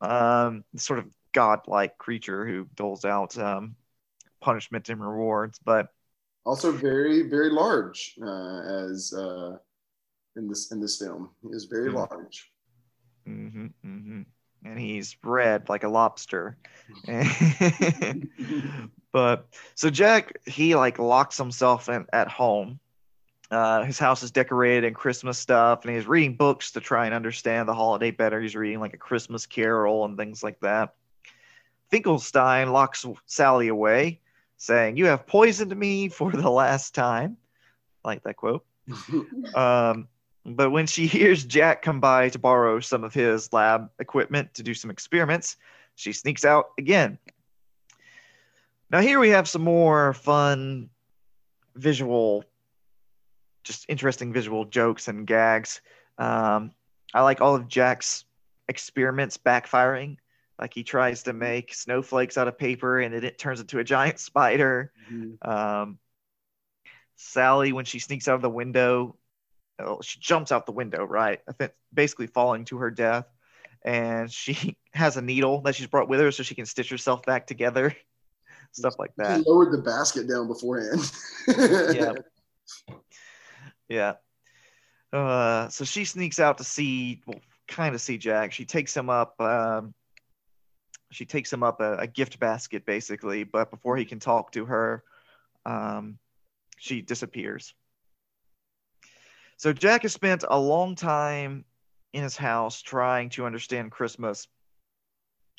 [0.00, 3.76] um, sort of godlike creature who doles out um,
[4.40, 5.88] punishment and rewards, but
[6.44, 9.56] also very, very large uh, as uh,
[10.36, 11.30] in this in this film.
[11.42, 12.14] He is very mm-hmm.
[12.14, 12.52] large.
[13.28, 14.22] Mm-hmm, mm-hmm
[14.64, 16.56] and he's red like a lobster.
[19.12, 22.78] but so Jack, he like locks himself in at home.
[23.50, 27.14] Uh, his house is decorated in Christmas stuff, and he's reading books to try and
[27.14, 28.40] understand the holiday better.
[28.40, 30.94] He's reading like a Christmas Carol and things like that.
[31.90, 34.20] Finkelstein locks Sally away,
[34.62, 37.36] saying, "You have poisoned me for the last time."
[38.04, 38.64] I like that quote.
[39.54, 40.08] um,
[40.44, 44.62] but when she hears Jack come by to borrow some of his lab equipment to
[44.62, 45.56] do some experiments,
[45.94, 47.18] she sneaks out again.
[48.90, 50.90] Now, here we have some more fun
[51.74, 52.44] visual,
[53.64, 55.80] just interesting visual jokes and gags.
[56.18, 56.72] Um,
[57.14, 58.24] I like all of Jack's
[58.68, 60.18] experiments backfiring.
[60.58, 63.84] Like he tries to make snowflakes out of paper and it, it turns into a
[63.84, 64.92] giant spider.
[65.10, 65.50] Mm-hmm.
[65.50, 65.98] Um,
[67.16, 69.16] Sally, when she sneaks out of the window,
[69.78, 71.40] oh, she jumps out the window, right?
[71.92, 73.26] Basically falling to her death.
[73.84, 77.24] And she has a needle that she's brought with her so she can stitch herself
[77.24, 77.96] back together.
[78.72, 79.38] Stuff like that.
[79.38, 81.12] She lowered the basket down beforehand.
[81.48, 82.12] yeah.
[83.88, 84.14] Yeah.
[85.12, 88.52] Uh, so she sneaks out to see, well, kind of see Jack.
[88.52, 89.38] She takes him up.
[89.38, 89.92] Um,
[91.12, 93.44] she takes him up a, a, gift basket, basically.
[93.44, 95.04] But before he can talk to her,
[95.66, 96.18] um,
[96.78, 97.74] she disappears.
[99.56, 101.64] So Jack has spent a long time
[102.12, 104.48] in his house trying to understand Christmas.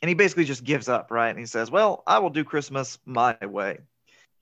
[0.01, 1.29] And he basically just gives up, right?
[1.29, 3.79] And he says, Well, I will do Christmas my way.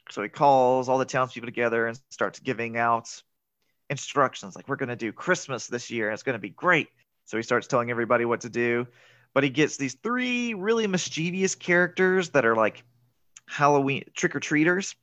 [0.09, 3.21] So he calls all the townspeople together and starts giving out
[3.89, 6.07] instructions like, We're going to do Christmas this year.
[6.07, 6.87] and It's going to be great.
[7.25, 8.87] So he starts telling everybody what to do.
[9.33, 12.83] But he gets these three really mischievous characters that are like
[13.47, 14.95] Halloween trick or treaters.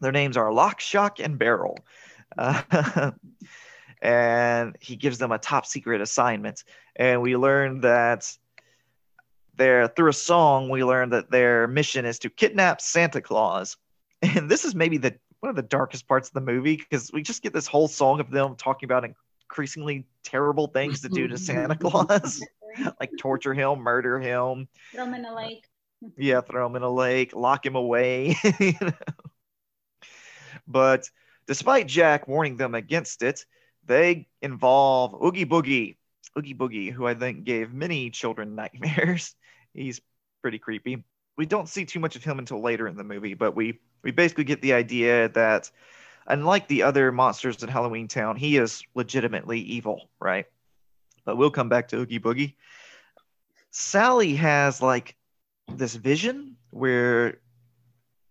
[0.00, 1.78] Their names are Lock, Shock, and Barrel.
[2.36, 3.12] Uh,
[4.02, 6.64] and he gives them a top secret assignment.
[6.94, 8.36] And we learn that
[9.56, 13.76] they're through a song, we learn that their mission is to kidnap Santa Claus.
[14.22, 17.22] And this is maybe the one of the darkest parts of the movie because we
[17.22, 21.36] just get this whole song of them talking about increasingly terrible things to do to
[21.36, 22.42] Santa Claus,
[23.00, 25.66] like torture him, murder him, throw him in a lake.
[26.16, 28.36] yeah, throw him in a lake, lock him away.
[28.60, 28.92] you know?
[30.66, 31.08] But
[31.46, 33.44] despite Jack warning them against it,
[33.84, 35.96] they involve Oogie Boogie,
[36.36, 39.34] Oogie Boogie, who I think gave many children nightmares.
[39.74, 40.00] He's
[40.42, 41.04] pretty creepy.
[41.36, 44.10] We don't see too much of him until later in the movie, but we we
[44.10, 45.70] basically get the idea that
[46.26, 50.46] unlike the other monsters in Halloween Town, he is legitimately evil, right?
[51.26, 52.54] But we'll come back to Oogie Boogie.
[53.70, 55.16] Sally has like
[55.68, 57.40] this vision where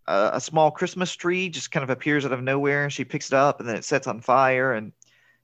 [0.08, 2.90] a, a, small Christmas tree just kind of appears out of nowhere.
[2.90, 4.92] She picks it up and then it sets on fire, and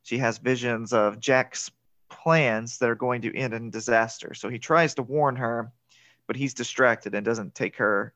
[0.02, 1.70] she has visions of Jack's
[2.10, 4.34] plans that are going to end in disaster.
[4.34, 5.72] So he tries to warn her,
[6.28, 8.14] but he's distracted and doesn't take her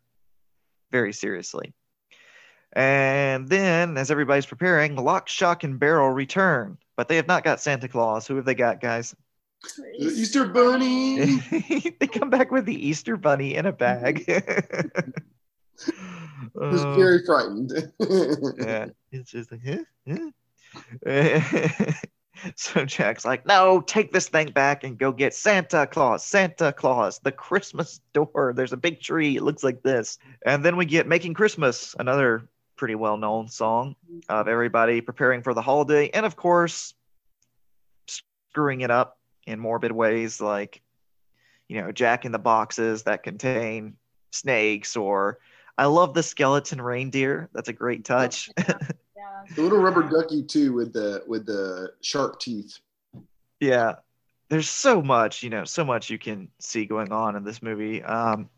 [0.92, 1.74] very seriously.
[2.74, 7.62] And then, as everybody's preparing, Lock, Shock, and Barrel return, but they have not got
[7.62, 8.28] Santa Claus.
[8.28, 9.16] Who have they got, guys?
[9.78, 11.38] The Easter Bunny.
[12.00, 14.24] they come back with the Easter Bunny in a bag.
[16.54, 17.72] was uh, very frightened.
[18.58, 19.62] yeah, it's just like,
[20.08, 20.32] huh?
[21.06, 21.94] huh?
[22.56, 27.20] so Jack's like, no, take this thing back and go get Santa Claus, Santa Claus,
[27.20, 28.54] the Christmas door.
[28.56, 29.38] There's a big tree.
[29.38, 30.18] It looks like this.
[30.46, 33.96] And then we get Making Christmas, another pretty well known song
[34.28, 36.10] of everybody preparing for the holiday.
[36.10, 36.94] And of course,
[38.08, 40.82] screwing it up in morbid ways like,
[41.68, 43.96] you know, Jack in the boxes that contain
[44.32, 45.40] snakes or
[45.78, 47.50] I love the skeleton reindeer.
[47.54, 48.50] That's a great touch.
[48.58, 49.44] Yeah.
[49.56, 52.80] the little rubber ducky too with the with the sharp teeth.
[53.60, 53.96] Yeah.
[54.50, 58.04] There's so much, you know, so much you can see going on in this movie.
[58.04, 58.50] Um,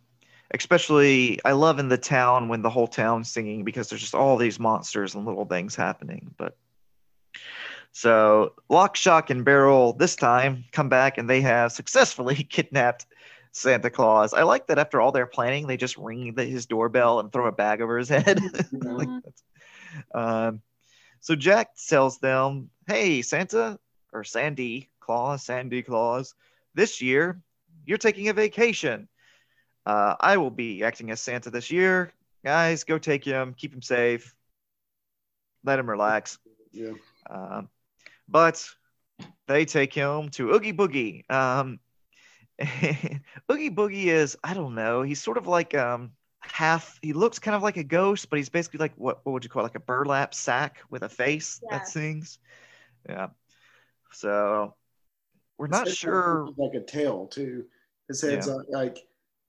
[0.54, 4.38] especially I love in the town when the whole town's singing because there's just all
[4.38, 6.34] these monsters and little things happening.
[6.38, 6.58] But
[7.98, 13.08] so Lock, Shock, and Barrel this time come back and they have successfully kidnapped
[13.54, 14.36] Santa Claus.
[14.36, 17.48] I like that after all their planning, they just ring the, his doorbell and throw
[17.48, 18.40] a bag over his head.
[18.72, 19.10] like
[20.14, 20.62] um,
[21.22, 23.80] so Jack tells them, "Hey, Santa
[24.14, 26.36] or Sandy Claus, Sandy Claus,
[26.76, 27.42] this year
[27.84, 29.08] you're taking a vacation.
[29.88, 32.14] Uh, I will be acting as Santa this year.
[32.46, 34.36] Guys, go take him, keep him safe,
[35.64, 36.38] let him relax."
[36.72, 36.92] Yeah.
[37.28, 37.70] Um,
[38.28, 38.66] but
[39.48, 41.30] they take him to Oogie Boogie.
[41.32, 41.80] Um,
[43.52, 45.02] Oogie Boogie is I don't know.
[45.02, 46.12] He's sort of like um
[46.42, 47.00] half.
[47.02, 49.50] He looks kind of like a ghost, but he's basically like what what would you
[49.50, 49.64] call it?
[49.64, 51.78] like a burlap sack with a face yeah.
[51.78, 52.40] that sings.
[53.08, 53.28] Yeah.
[54.12, 54.76] So
[55.58, 56.50] we're not sure.
[56.58, 57.66] Like a tail too.
[58.08, 58.56] His head's yeah.
[58.70, 58.98] like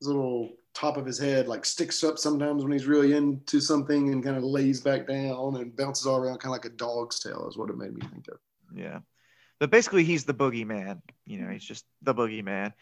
[0.00, 4.12] his little top of his head like sticks up sometimes when he's really into something
[4.12, 7.18] and kind of lays back down and bounces all around kind of like a dog's
[7.18, 8.38] tail is what it made me think of.
[8.74, 9.00] Yeah.
[9.58, 11.00] But basically, he's the boogeyman.
[11.26, 12.72] You know, he's just the boogeyman.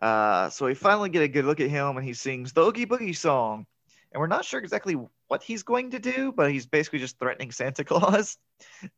[0.00, 2.86] Uh, so we finally get a good look at him, and he sings the Oogie
[2.86, 3.66] Boogie song.
[4.12, 4.96] And we're not sure exactly
[5.28, 8.36] what he's going to do, but he's basically just threatening Santa Claus.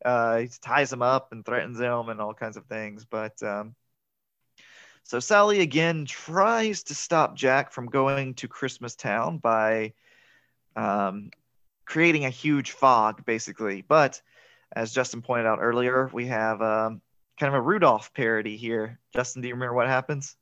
[0.03, 3.05] Uh, he ties him up and threatens him and all kinds of things.
[3.05, 3.75] But um,
[5.03, 9.93] so Sally again tries to stop Jack from going to Christmas Town by
[10.75, 11.29] um,
[11.85, 13.83] creating a huge fog, basically.
[13.87, 14.21] But
[14.75, 17.01] as Justin pointed out earlier, we have um,
[17.39, 18.99] kind of a Rudolph parody here.
[19.13, 20.35] Justin, do you remember what happens?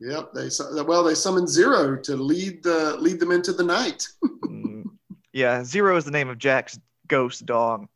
[0.00, 0.32] Yep.
[0.34, 0.48] They
[0.82, 4.08] well, they summon Zero to lead the lead them into the night.
[4.46, 4.84] Mm,
[5.32, 7.88] yeah, Zero is the name of Jack's ghost dog.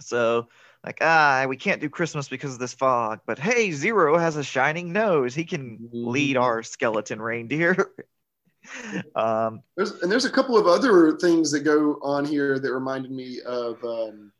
[0.00, 0.48] So
[0.84, 4.44] like ah we can't do christmas because of this fog but hey zero has a
[4.44, 6.08] shining nose he can mm-hmm.
[6.08, 7.90] lead our skeleton reindeer
[9.14, 13.10] um, there's, and there's a couple of other things that go on here that reminded
[13.10, 14.32] me of um,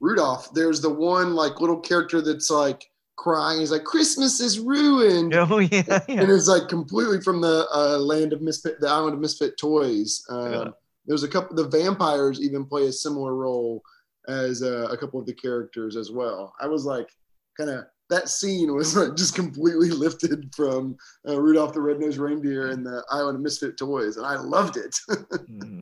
[0.00, 0.52] Rudolph.
[0.52, 3.60] There's the one like little character that's like crying.
[3.60, 6.20] He's like, "Christmas is ruined." Oh yeah, yeah.
[6.20, 10.24] and it's like completely from the uh, land of misfit, the island of misfit toys.
[10.28, 10.68] Um, yeah.
[11.06, 11.56] There's a couple.
[11.56, 13.82] The vampires even play a similar role
[14.28, 16.54] as uh, a couple of the characters as well.
[16.60, 17.08] I was like,
[17.56, 20.96] kind of that scene was like just completely lifted from
[21.28, 24.96] uh, Rudolph the Red-Nosed Reindeer and the Island of Misfit Toys, and I loved it.
[25.10, 25.78] mm.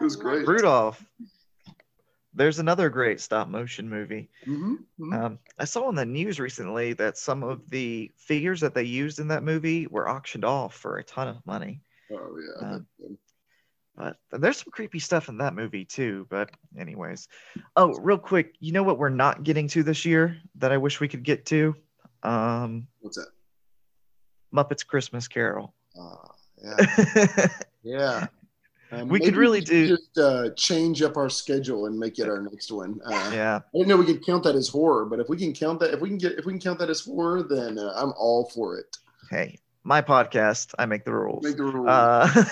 [0.00, 0.46] It was great.
[0.46, 1.02] Rudolph.
[2.36, 4.28] There's another great stop motion movie.
[4.46, 4.74] Mm-hmm.
[5.00, 5.12] Mm-hmm.
[5.12, 9.18] Um, I saw on the news recently that some of the figures that they used
[9.18, 11.80] in that movie were auctioned off for a ton of money.
[12.12, 12.68] Oh yeah.
[12.68, 12.86] Um,
[13.96, 16.26] but there's some creepy stuff in that movie too.
[16.28, 17.28] But anyways,
[17.76, 21.00] oh, real quick, you know what we're not getting to this year that I wish
[21.00, 21.74] we could get to?
[22.22, 23.28] Um, What's that?
[24.54, 25.74] Muppets Christmas Carol.
[25.98, 26.28] Uh,
[26.62, 27.48] yeah.
[27.82, 28.26] yeah.
[28.92, 32.40] Um, we could really do just uh, change up our schedule and make it our
[32.40, 33.00] next one.
[33.04, 35.52] Uh, yeah, I didn't know we could count that as horror, but if we can
[35.52, 37.92] count that, if we can get, if we can count that as horror, then uh,
[37.96, 38.96] I'm all for it.
[39.28, 41.44] Hey, my podcast, I make the rules.
[41.44, 41.88] Make the rules.
[41.88, 42.44] Uh,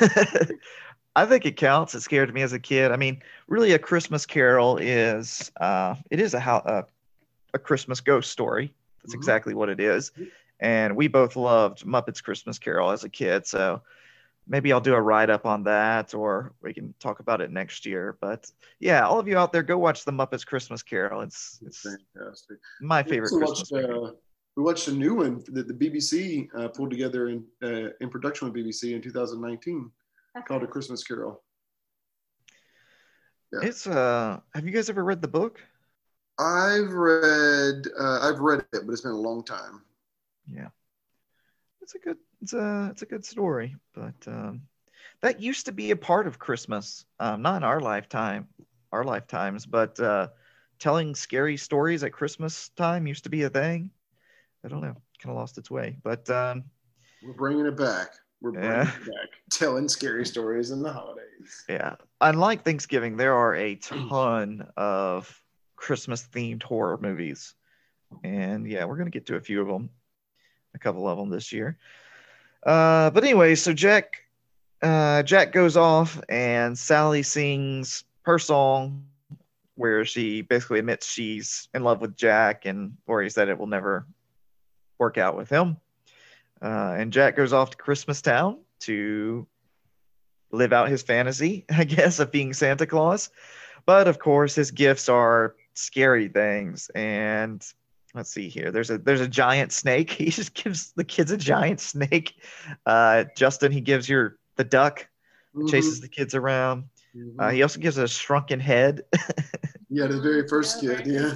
[1.16, 1.94] I think it counts.
[1.94, 2.90] It scared me as a kid.
[2.90, 6.84] I mean, really, a Christmas Carol is uh, it is a how a,
[7.54, 8.74] a Christmas ghost story.
[9.02, 9.20] That's mm-hmm.
[9.20, 10.10] exactly what it is.
[10.58, 13.82] And we both loved Muppets Christmas Carol as a kid, so
[14.46, 17.86] maybe I'll do a write up on that, or we can talk about it next
[17.86, 18.16] year.
[18.20, 21.22] But yeah, all of you out there, go watch the Muppets Christmas Carol.
[21.22, 22.58] It's it's fantastic.
[22.80, 23.70] My favorite Christmas.
[23.70, 24.12] Watched, uh,
[24.56, 28.50] we watched a new one that the BBC uh, pulled together in uh, in production
[28.50, 29.90] with BBC in 2019
[30.46, 31.42] called A Christmas Carol.
[33.52, 33.68] Yeah.
[33.68, 35.60] It's uh have you guys ever read the book?
[36.38, 39.82] I've read uh, I've read it, but it's been a long time.
[40.50, 40.68] Yeah.
[41.80, 44.62] It's a good it's a it's a good story, but um
[45.22, 47.06] that used to be a part of Christmas.
[47.18, 48.48] Um not in our lifetime,
[48.92, 50.28] our lifetimes, but uh
[50.78, 53.90] telling scary stories at Christmas time used to be a thing.
[54.62, 56.64] I don't know, kind of lost its way, but um
[57.22, 58.12] we're bringing it back.
[58.42, 58.84] We're bringing yeah.
[58.84, 61.64] back, telling scary stories in the holidays.
[61.66, 61.94] Yeah.
[62.20, 65.42] Unlike Thanksgiving, there are a ton of
[65.76, 67.54] Christmas themed horror movies.
[68.22, 69.88] And yeah, we're going to get to a few of them,
[70.74, 71.78] a couple of them this year.
[72.64, 74.24] Uh, but anyway, so Jack
[74.82, 79.04] uh, Jack goes off and Sally sings her song
[79.76, 84.06] where she basically admits she's in love with Jack and worries that it will never
[84.98, 85.78] work out with him.
[86.62, 89.46] Uh, and Jack goes off to Christmas Town to
[90.52, 93.30] live out his fantasy, I guess, of being Santa Claus.
[93.86, 96.90] But of course, his gifts are scary things.
[96.94, 97.66] And
[98.14, 98.70] let's see here.
[98.70, 100.10] There's a there's a giant snake.
[100.24, 102.40] He just gives the kids a giant snake.
[102.86, 105.08] Uh, Justin, he gives your the duck,
[105.54, 105.66] mm-hmm.
[105.66, 106.84] chases the kids around.
[107.16, 107.40] Mm-hmm.
[107.40, 109.02] Uh, he also gives a shrunken head.
[109.90, 111.06] yeah, the very first kid.
[111.06, 111.34] Yeah.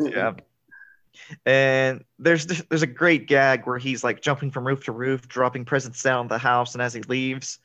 [0.00, 0.32] yeah.
[1.44, 5.64] And there's there's a great gag where he's like jumping from roof to roof, dropping
[5.64, 7.58] presents down the house, and as he leaves,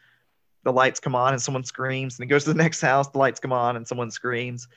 [0.63, 3.17] the lights come on and someone screams, and he goes to the next house, the
[3.17, 4.67] lights come on and someone screams.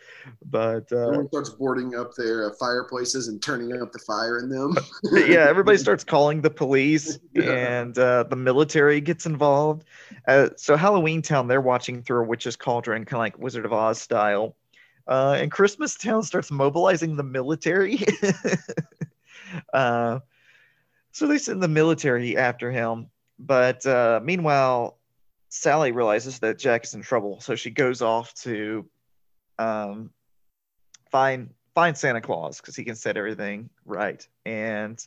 [0.44, 4.48] But uh, everyone starts boarding up their uh, fireplaces and turning up the fire in
[4.48, 4.76] them.
[5.12, 7.52] yeah, everybody starts calling the police, yeah.
[7.52, 9.84] and uh, the military gets involved.
[10.28, 13.72] Uh, so Halloween Town, they're watching through a witch's cauldron, kind of like Wizard of
[13.72, 14.56] Oz style
[15.08, 18.00] uh, and Christmas Town starts mobilizing the military.
[19.72, 20.18] uh,
[21.12, 23.08] so they send the military after him.
[23.38, 24.95] But uh, meanwhile,
[25.48, 28.86] Sally realizes that Jack is in trouble, so she goes off to
[29.58, 30.10] um,
[31.10, 34.26] find find Santa Claus because he can set everything right.
[34.44, 34.98] And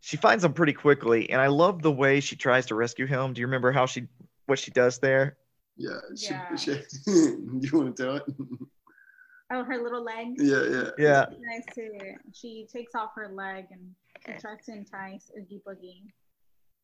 [0.00, 3.32] she finds him pretty quickly, and I love the way she tries to rescue him.
[3.32, 4.06] Do you remember how she
[4.46, 5.36] what she does there?
[5.76, 5.98] Yeah.
[6.16, 6.56] She, yeah.
[6.56, 6.70] She,
[7.06, 8.22] you want to tell it?
[9.52, 10.28] Oh, her little leg.
[10.38, 10.90] Yeah, yeah.
[10.98, 11.26] Yeah.
[11.40, 16.02] Nice to, she takes off her leg and she tries to entice Oogie Boogie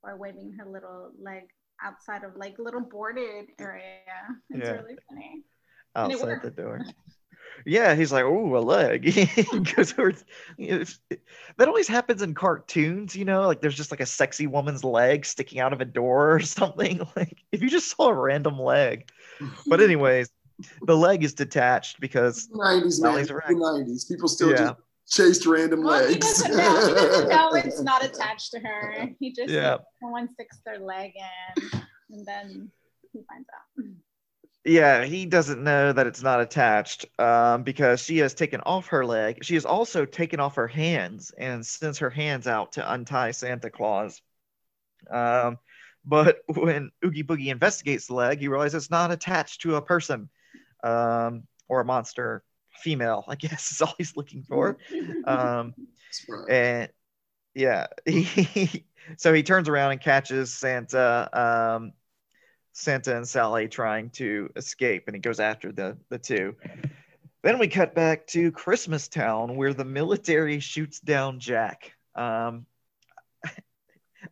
[0.03, 1.49] by waving her little leg
[1.85, 3.83] outside of like little boarded area.
[4.51, 4.73] It's yeah.
[4.73, 5.43] really funny.
[5.95, 6.85] Outside the door.
[7.67, 9.05] Yeah, he's like, oh, a leg.
[9.05, 10.13] he goes over.
[10.59, 15.25] that always happens in cartoons, you know, like there's just like a sexy woman's leg
[15.27, 17.07] sticking out of a door or something.
[17.15, 19.09] Like if you just saw a random leg.
[19.67, 20.31] But anyways,
[20.83, 22.91] the leg is detached because 90s, man.
[22.91, 23.55] Sally's The right.
[23.57, 24.09] 90s.
[24.09, 24.57] People still Yeah.
[24.57, 24.75] just
[25.09, 26.27] chased random Well, he legs.
[26.43, 26.87] doesn't know.
[26.89, 29.09] He doesn't know it's not attached to her.
[29.19, 29.79] He just Yeah.
[30.01, 31.81] someone sticks their leg in,
[32.11, 32.71] and then
[33.13, 33.85] he finds out.
[34.65, 39.05] yeah, he doesn't know that it's not attached um, because she has taken off her
[39.05, 39.45] leg.
[39.45, 43.71] She has also taken off her hands and sends her hands out to untie Santa
[43.71, 44.23] Claus.
[45.11, 45.59] Um,
[46.05, 50.29] but when Oogie Boogie investigates the leg, he realizes it's not attached to a person
[50.85, 52.43] um, or a monster
[52.75, 54.79] female, I guess is all he's looking for.
[55.25, 55.75] Um,
[56.51, 56.91] and
[57.55, 58.85] yeah, he,
[59.17, 61.93] so he turns around and catches Santa, um,
[62.73, 66.57] Santa and Sally trying to escape, and he goes after the the two.
[67.43, 71.93] Then we cut back to Christmas Town, where the military shoots down Jack.
[72.15, 72.67] Um,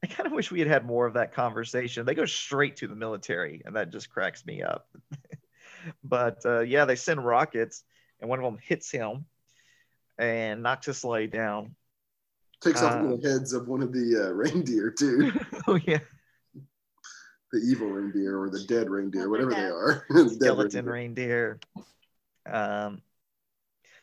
[0.03, 2.07] I kind of wish we had had more of that conversation.
[2.07, 4.89] They go straight to the military, and that just cracks me up.
[6.05, 7.83] but uh, yeah, they send rockets,
[8.21, 9.25] and one of them hits him
[10.19, 11.75] and knocks his sleigh down.
[12.61, 15.33] Takes off one uh, of the heads of one of the uh, reindeer, too.
[15.67, 16.01] oh yeah,
[17.53, 20.05] the evil reindeer or the dead reindeer, whatever they are.
[20.15, 21.59] Dead skeleton reindeer.
[22.47, 22.81] reindeer.
[22.85, 23.03] Um.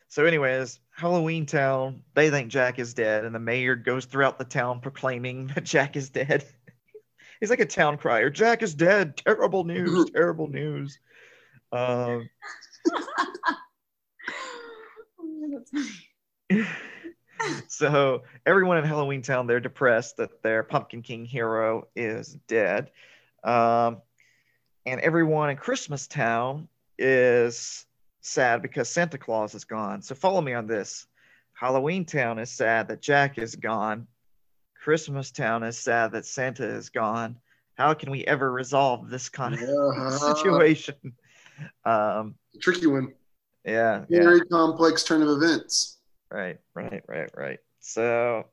[0.10, 2.02] So, anyways, Halloween Town.
[2.14, 5.96] They think Jack is dead, and the mayor goes throughout the town proclaiming that Jack
[5.96, 6.46] is dead.
[7.40, 8.32] He's like a town crier.
[8.32, 9.18] Jack is dead.
[9.18, 10.10] Terrible news.
[10.10, 10.98] terrible news.
[11.72, 12.30] Um.
[15.58, 15.72] That's
[16.50, 16.66] funny.
[17.68, 22.92] so everyone in Halloween Town, they're depressed that their Pumpkin King hero is dead.
[23.44, 24.02] Um,
[24.86, 27.86] and everyone in Christmas Town is
[28.22, 30.02] sad because Santa Claus is gone.
[30.02, 31.06] So follow me on this.
[31.54, 34.08] Halloween Town is sad that Jack is gone.
[34.76, 37.38] Christmas Town is sad that Santa is gone.
[37.76, 40.10] How can we ever resolve this kind of Uh-huh.
[40.36, 40.96] situation?
[41.86, 43.14] Um, Tricky one.
[43.68, 44.24] Yeah, yeah.
[44.24, 45.98] Very complex turn of events.
[46.32, 47.60] Right, right, right, right.
[47.82, 48.46] So,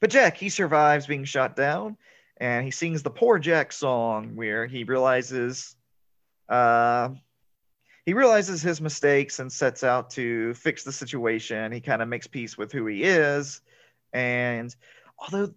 [0.00, 1.96] but Jack, he survives being shot down,
[2.38, 5.76] and he sings the Poor Jack song where he realizes,
[6.48, 7.10] uh,
[8.06, 11.70] he realizes his mistakes and sets out to fix the situation.
[11.70, 13.60] He kind of makes peace with who he is,
[14.14, 14.74] and
[15.18, 15.52] although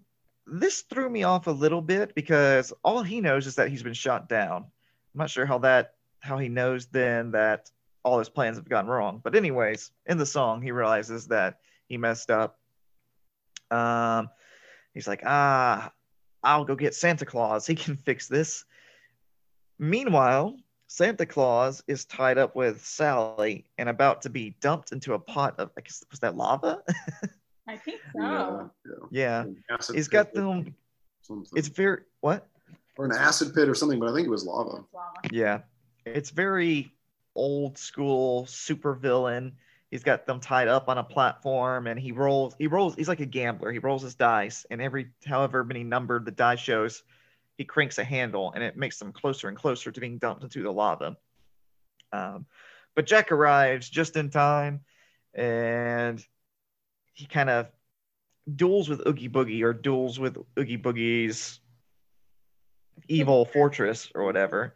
[0.47, 3.93] this threw me off a little bit because all he knows is that he's been
[3.93, 4.65] shot down.
[5.13, 7.71] I'm not sure how that how he knows then that
[8.03, 9.21] all his plans have gone wrong.
[9.23, 12.59] But anyways, in the song, he realizes that he messed up.
[13.69, 14.29] Um,
[14.93, 15.91] he's like, ah,
[16.43, 17.65] I'll go get Santa Claus.
[17.67, 18.65] He can fix this.
[19.79, 25.19] Meanwhile, Santa Claus is tied up with Sally and about to be dumped into a
[25.19, 26.81] pot of, I guess, was that lava?
[27.67, 28.47] I think Yeah,
[28.85, 29.07] so.
[29.11, 29.11] yeah.
[29.11, 29.41] yeah.
[29.41, 30.75] An acid He's pit got or them.
[31.21, 31.51] something.
[31.57, 32.47] It's very, what?
[32.97, 34.77] or an acid pit or something, but I think it was lava.
[34.83, 35.19] It's lava.
[35.31, 35.59] Yeah.
[36.05, 36.91] It's very
[37.35, 39.53] old school super villain.
[39.89, 43.19] He's got them tied up on a platform and he rolls he rolls he's like
[43.19, 43.71] a gambler.
[43.71, 47.03] He rolls his dice and every however many numbered the die shows,
[47.57, 50.63] he cranks a handle and it makes them closer and closer to being dumped into
[50.63, 51.17] the lava.
[52.13, 52.45] Um,
[52.95, 54.81] but Jack arrives just in time
[55.33, 56.25] and
[57.13, 57.67] he kind of
[58.53, 61.59] duels with Oogie Boogie or duels with Oogie Boogie's
[63.07, 64.73] evil fortress or whatever.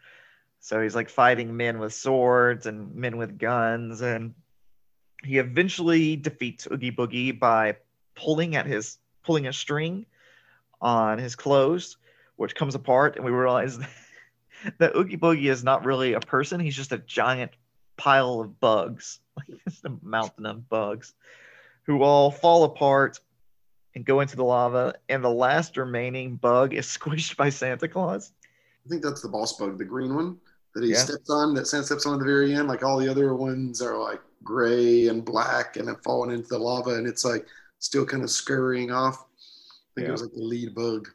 [0.66, 4.34] So he's like fighting men with swords and men with guns, and
[5.24, 7.76] he eventually defeats Oogie Boogie by
[8.16, 10.08] pulling at his pulling a string
[10.82, 11.98] on his clothes,
[12.38, 13.78] which comes apart, and we realize
[14.80, 17.52] that Oogie Boogie is not really a person; he's just a giant
[17.96, 21.14] pile of bugs, like just a mountain of bugs,
[21.84, 23.20] who all fall apart
[23.94, 24.96] and go into the lava.
[25.10, 28.32] And the last remaining bug is squished by Santa Claus.
[28.84, 30.40] I think that's the boss bug, the green one
[30.76, 30.98] that he Yeah.
[30.98, 32.68] steps on, that Santa steps on at the very end.
[32.68, 36.60] Like all the other ones are like gray and black and have fallen into the
[36.60, 37.48] lava, and it's like
[37.80, 39.26] still kind of scurrying off.
[39.26, 40.10] I think Yeah.
[40.10, 41.08] it was like the lead bug.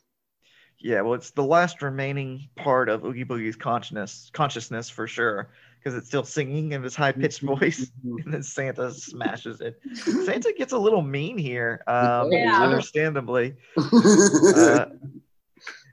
[0.83, 5.95] Yeah, well, it's the last remaining part of Oogie Boogie's consciousness, consciousness for sure, because
[5.95, 7.91] it's still singing in this high pitched voice,
[8.25, 9.79] and then Santa smashes it.
[10.25, 12.63] Santa gets a little mean here, um, Yeah.
[12.63, 13.57] understandably.
[13.77, 14.87] Uh,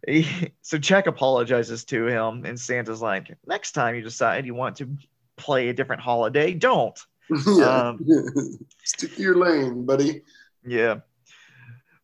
[0.08, 4.78] he- so Jack apologizes to him, and Santa's like, "Next time you decide you want
[4.78, 4.98] to
[5.36, 6.98] play a different holiday, don't."
[7.46, 7.90] yeah.
[7.90, 8.00] um,
[8.84, 10.22] Stick to your lane, buddy.
[10.66, 11.00] Yeah.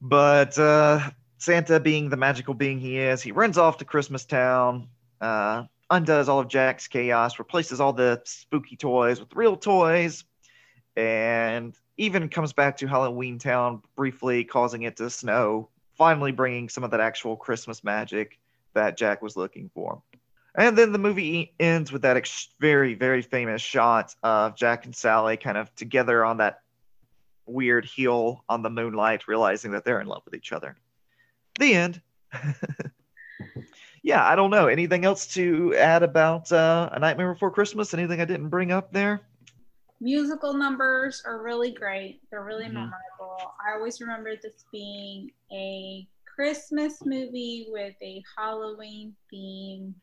[0.01, 0.99] But uh,
[1.37, 4.89] Santa, being the magical being he is, he runs off to Christmas Town,
[5.21, 10.25] uh, undoes all of Jack's chaos, replaces all the spooky toys with real toys,
[10.97, 16.83] and even comes back to Halloween Town briefly, causing it to snow, finally bringing some
[16.83, 18.39] of that actual Christmas magic
[18.73, 20.01] that Jack was looking for.
[20.55, 24.95] And then the movie ends with that ex- very, very famous shot of Jack and
[24.95, 26.61] Sally kind of together on that
[27.45, 30.77] weird hill on the moonlight, realizing that they're in love with each other.
[31.59, 32.01] The end.
[34.03, 34.67] yeah, I don't know.
[34.67, 37.93] Anything else to add about uh, A Nightmare Before Christmas?
[37.93, 39.21] Anything I didn't bring up there?
[39.99, 42.21] Musical numbers are really great.
[42.29, 42.73] They're really mm-hmm.
[42.73, 42.97] memorable.
[43.39, 49.93] I always remember this being a Christmas movie with a Halloween theme,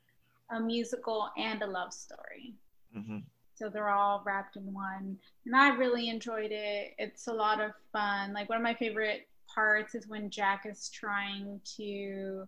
[0.50, 2.54] a musical, and a love story.
[2.96, 3.18] Mm-hmm.
[3.54, 5.18] So they're all wrapped in one.
[5.44, 6.94] And I really enjoyed it.
[6.98, 8.32] It's a lot of fun.
[8.32, 12.46] Like, one of my favorite parts is when Jack is trying to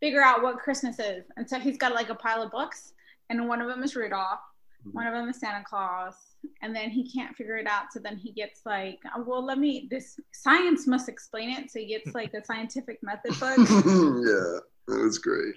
[0.00, 1.24] figure out what Christmas is.
[1.36, 2.92] And so he's got like a pile of books,
[3.30, 4.40] and one of them is Rudolph,
[4.86, 4.90] mm-hmm.
[4.90, 7.92] one of them is Santa Claus, and then he can't figure it out.
[7.92, 11.70] So then he gets like, oh, well, let me, this science must explain it.
[11.70, 13.58] So he gets like a scientific method book.
[13.58, 15.54] yeah, that was great.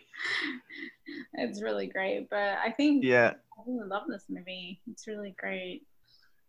[1.33, 2.29] it's really great.
[2.29, 4.81] But I think, yeah, I really love this movie.
[4.89, 5.83] It's really great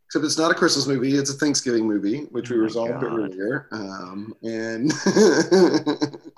[0.08, 3.68] except it's not a Christmas movie; it's a Thanksgiving movie, which we oh resolved earlier.
[3.72, 4.90] Um, and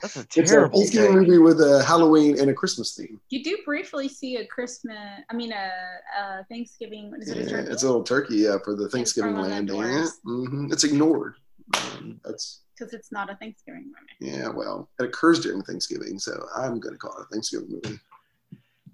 [0.02, 3.20] that's a terrible it's a Thanksgiving movie with a Halloween and a Christmas theme.
[3.28, 4.96] You do briefly see a Christmas,
[5.30, 5.70] I mean, a,
[6.18, 7.12] a Thanksgiving.
[7.20, 7.70] Is it yeah, a turkey?
[7.70, 9.68] It's a little turkey, yeah, for the Thanksgiving land.
[9.68, 10.72] Yeah, mm-hmm.
[10.72, 11.36] It's ignored.
[11.76, 14.36] Um, that's because it's not a Thanksgiving movie.
[14.36, 18.00] Yeah, well, it occurs during Thanksgiving, so I'm going to call it a Thanksgiving movie.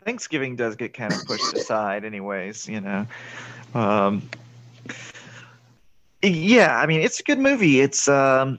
[0.04, 2.68] Thanksgiving does get kind of pushed aside, anyways.
[2.68, 3.06] You know.
[3.72, 4.28] Um,
[6.28, 7.80] yeah, I mean, it's a good movie.
[7.80, 8.58] It's um,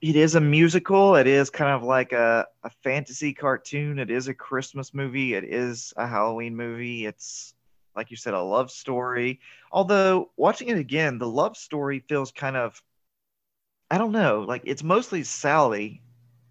[0.00, 1.16] it is a musical.
[1.16, 3.98] It is kind of like a, a fantasy cartoon.
[3.98, 5.34] It is a Christmas movie.
[5.34, 7.06] It is a Halloween movie.
[7.06, 7.54] It's
[7.94, 9.40] like you said, a love story.
[9.70, 12.82] Although watching it again, the love story feels kind of
[13.90, 16.02] I don't know, like it's mostly Sally.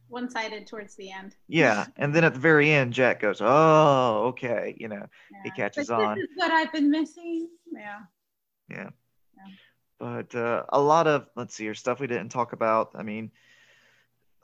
[0.08, 1.36] One sided towards the end.
[1.48, 1.88] Yeah.
[1.98, 4.76] And then at the very end, Jack goes, Oh, okay.
[4.78, 5.40] You know, yeah.
[5.44, 6.18] he catches on.
[6.18, 7.48] This is what I've been missing.
[7.74, 8.00] Yeah.
[8.70, 8.90] Yeah
[10.02, 12.92] but uh, a lot of let's see here stuff we didn't talk about.
[12.96, 13.32] I mean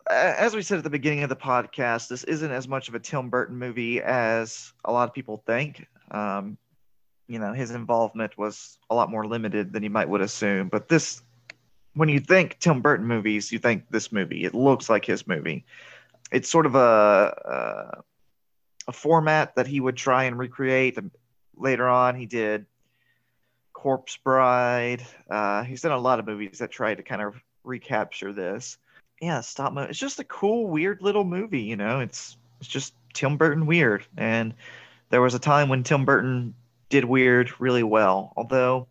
[0.09, 2.99] as we said at the beginning of the podcast this isn't as much of a
[2.99, 5.87] tim burton movie as a lot of people think.
[6.11, 6.57] Um,
[7.27, 10.87] you know his involvement was a lot more limited than you might would assume but
[10.87, 11.23] this
[11.95, 14.45] when you think tim burton movies you think this movie.
[14.45, 15.65] It looks like his movie.
[16.31, 18.03] It's sort of a, a,
[18.89, 20.99] a format that he would try and recreate.
[21.55, 22.67] Later on he did
[23.77, 25.05] Corpse Bride.
[25.29, 28.79] Uh, he's done a lot of movies that try to kind of recapture this.
[29.21, 29.91] Yeah, stop motion.
[29.91, 31.61] It's just a cool, weird little movie.
[31.61, 34.03] You know, it's it's just Tim Burton weird.
[34.17, 34.55] And
[35.11, 36.55] there was a time when Tim Burton
[36.89, 38.33] did weird really well.
[38.35, 38.87] Although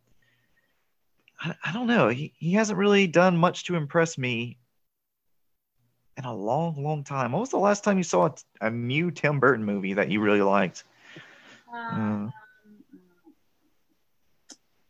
[1.40, 4.56] I, I don't know, he, he hasn't really done much to impress me
[6.16, 7.32] in a long, long time.
[7.32, 10.20] When was the last time you saw a, a new Tim Burton movie that you
[10.20, 10.84] really liked?
[11.74, 12.30] Uh, uh,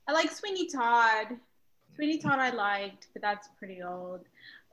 [0.09, 1.36] I like Sweeney Todd.
[1.94, 4.20] Sweeney Todd I liked, but that's pretty old.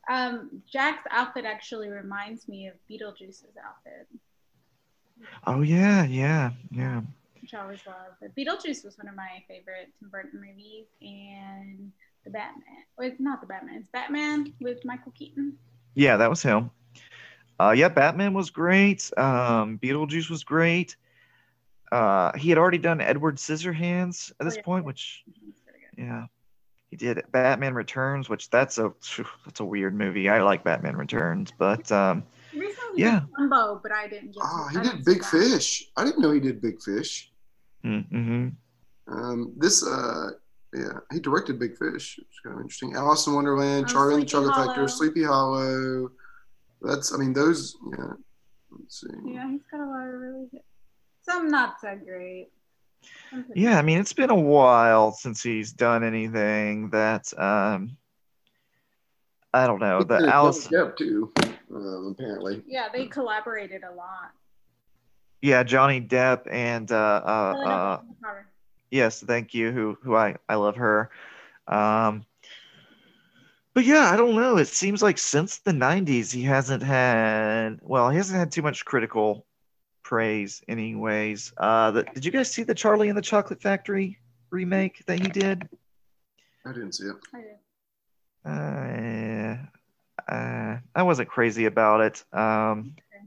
[0.10, 4.08] Um, Jack's outfit actually reminds me of Beetlejuice's outfit.
[5.48, 7.02] Oh yeah, yeah, yeah.
[7.42, 8.14] Which I always love.
[8.22, 11.92] But Beetlejuice was one of my favorite Tim Burton movies, and
[12.24, 12.84] the Batman.
[12.98, 13.76] Well, it's not the Batman.
[13.76, 15.58] It's Batman with Michael Keaton.
[15.96, 16.72] Yeah, that was him.
[17.60, 19.10] Uh, yeah, Batman was great.
[19.18, 20.96] Um, Beetlejuice was great.
[21.94, 24.64] Uh, he had already done Edward Scissorhands at this oh, yeah.
[24.64, 25.24] point, which
[25.96, 26.26] yeah,
[26.90, 28.92] he did Batman Returns, which that's a
[29.46, 30.28] that's a weird movie.
[30.28, 32.24] I like Batman Returns, but um,
[32.96, 34.36] yeah, Dumbo, but I didn't.
[34.42, 35.92] oh, he did Big Fish.
[35.96, 37.32] I didn't know he did Big Fish.
[37.86, 38.50] Mm-hmm.
[39.08, 40.32] Um, this uh,
[40.74, 42.18] yeah, he directed Big Fish.
[42.18, 42.96] It's kind of interesting.
[42.96, 46.10] Alice in Wonderland, oh, Charlie and the Chocolate Factory, Sleepy Hollow.
[46.82, 48.14] That's I mean those yeah.
[48.72, 49.32] Let's see.
[49.32, 50.62] Yeah, he's got a lot of really good
[51.24, 52.50] some not so great.
[53.56, 57.98] Yeah, I mean it's been a while since he's done anything that um
[59.54, 60.04] I don't know.
[60.04, 61.32] The Alice Depp too,
[61.74, 62.64] um, apparently.
[62.66, 64.32] Yeah, they collaborated a lot.
[65.42, 68.02] Yeah, Johnny Depp and uh, uh, uh
[68.90, 69.72] yes, thank you.
[69.72, 71.12] Who who I I love her.
[71.68, 72.26] Um,
[73.74, 74.58] but yeah, I don't know.
[74.58, 78.86] It seems like since the '90s, he hasn't had well, he hasn't had too much
[78.86, 79.46] critical
[80.14, 81.52] praise anyways.
[81.58, 84.20] Uh, the, did you guys see the Charlie and the Chocolate Factory
[84.52, 85.68] remake that he did?
[86.64, 87.16] I didn't see it.
[87.34, 87.58] I did.
[90.30, 92.24] Uh, uh, I wasn't crazy about it.
[92.32, 93.26] Um, okay.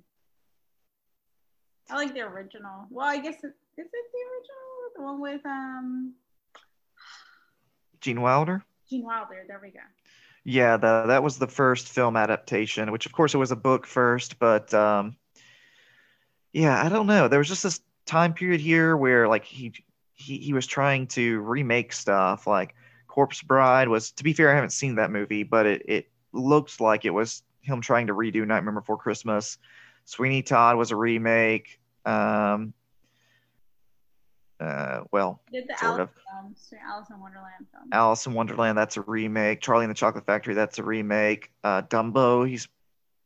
[1.90, 2.86] I like the original.
[2.88, 4.94] Well, I guess it, is it the original?
[4.94, 6.14] The one with um
[8.00, 8.62] Gene Wilder.
[8.88, 9.44] Gene Wilder.
[9.48, 9.80] There we go.
[10.44, 13.86] Yeah, the, that was the first film adaptation, which of course it was a book
[13.86, 15.16] first, but um,
[16.56, 17.28] yeah, I don't know.
[17.28, 19.72] There was just this time period here where like he
[20.14, 22.74] he he was trying to remake stuff like
[23.08, 26.80] Corpse Bride was to be fair I haven't seen that movie but it it looked
[26.80, 29.58] like it was him trying to redo Nightmare Before Christmas.
[30.06, 31.78] Sweeney Todd was a remake.
[32.06, 32.72] Um,
[34.58, 36.10] uh, well, Did the sort Alice, of.
[36.42, 37.88] films, Alice in Wonderland film.
[37.92, 39.60] Alice in Wonderland, that's a remake.
[39.60, 41.50] Charlie and the Chocolate Factory, that's a remake.
[41.64, 42.68] Uh, Dumbo, he's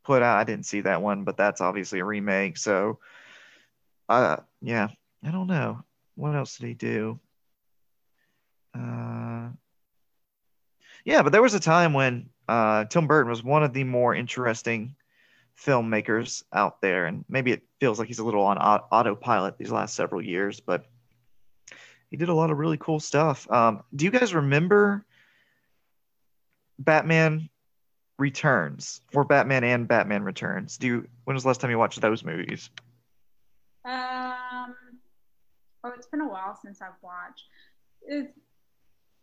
[0.03, 0.37] put out.
[0.39, 2.57] I didn't see that one, but that's obviously a remake.
[2.57, 2.97] So,
[4.11, 4.89] uh, yeah,
[5.23, 5.83] I don't know.
[6.15, 7.19] What else did he do?
[8.75, 9.49] Uh,
[11.05, 14.13] yeah, but there was a time when uh, Tim Burton was one of the more
[14.13, 14.95] interesting
[15.57, 19.71] filmmakers out there, and maybe it feels like he's a little on au- autopilot these
[19.71, 20.85] last several years, but
[22.09, 23.49] he did a lot of really cool stuff.
[23.49, 25.05] Um, do you guys remember
[26.77, 27.49] Batman
[28.19, 30.77] Returns or Batman and Batman Returns?
[30.77, 31.07] Do you?
[31.23, 32.69] When was the last time you watched those movies?
[35.83, 37.45] Oh, it's been a while since I've watched.
[38.07, 38.27] Is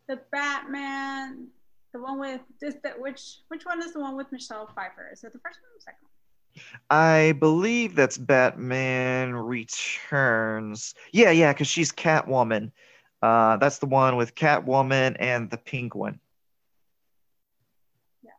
[0.09, 1.49] the Batman
[1.93, 2.75] the one with this?
[2.83, 5.11] The, which which one is the one with Michelle Pfeiffer?
[5.13, 6.09] Is it the first one or the second one?
[6.91, 10.95] I believe that's Batman Returns.
[11.13, 12.73] Yeah, yeah, because she's Catwoman.
[13.23, 16.21] Uh, that's the one with Catwoman and the Penguin.
[18.23, 18.31] Yeah.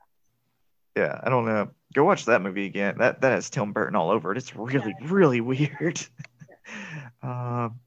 [0.95, 1.69] Yeah, I don't know.
[1.93, 2.97] Go watch that movie again.
[2.99, 4.37] That that has Tim Burton all over it.
[4.37, 5.99] It's really, really weird.
[7.23, 7.79] um,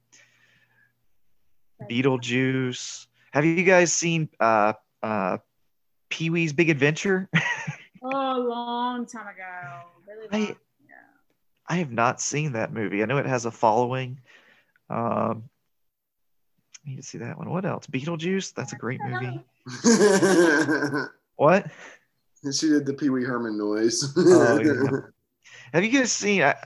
[1.88, 3.06] Beetlejuice.
[3.32, 5.38] Have you guys seen uh, uh,
[6.10, 7.28] Pee Wee's Big Adventure?
[8.04, 9.78] Oh, a long time ago.
[10.08, 10.56] Really I-
[10.88, 10.96] yeah.
[11.68, 13.00] I have not seen that movie.
[13.00, 14.18] I know it has a following.
[14.90, 15.44] Um,
[16.84, 17.48] I need to see that one.
[17.48, 17.86] What else?
[17.86, 18.54] Beetlejuice.
[18.54, 19.40] That's a great movie.
[21.36, 21.70] What?
[22.52, 24.12] she did the Pee Wee Herman noise.
[24.16, 25.00] Oh, yeah.
[25.72, 26.42] Have you guys seen?
[26.42, 26.56] I,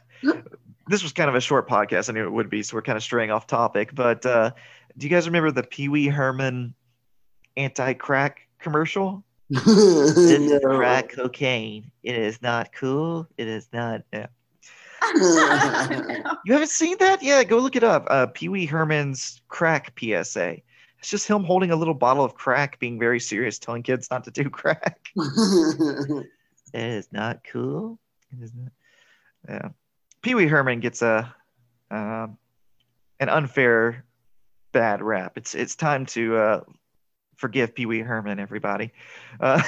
[0.88, 2.08] this was kind of a short podcast.
[2.08, 3.94] I knew it would be, so we're kind of straying off topic.
[3.94, 4.52] But uh,
[4.98, 6.74] do you guys remember the Pee Wee Herman
[7.56, 9.22] anti-crack commercial?
[9.50, 10.76] It's No.
[10.76, 11.90] crack cocaine.
[12.02, 13.28] It is not cool.
[13.36, 14.02] It is not.
[14.12, 14.26] Yeah.
[16.44, 17.22] You haven't seen that?
[17.22, 18.06] Yeah, go look it up.
[18.08, 20.56] Uh, Pee Wee Herman's crack PSA.
[20.98, 24.24] It's just him holding a little bottle of crack, being very serious, telling kids not
[24.24, 25.08] to do crack.
[26.74, 27.98] It is not cool.
[28.32, 28.72] It is not.
[29.48, 29.68] Yeah.
[30.22, 31.32] Pee Wee Herman gets a
[31.90, 32.36] um,
[33.20, 34.04] an unfair
[34.72, 35.36] bad rap.
[35.36, 36.60] It's it's time to uh,
[37.36, 38.92] forgive Pee Wee Herman, everybody.
[39.40, 39.62] Uh,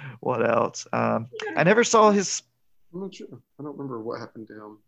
[0.20, 0.86] what else?
[0.92, 2.42] Um, I never saw his.
[2.94, 3.26] I'm not sure.
[3.32, 4.78] I don't remember what happened to him.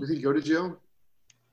[0.00, 0.76] Did he go to jail?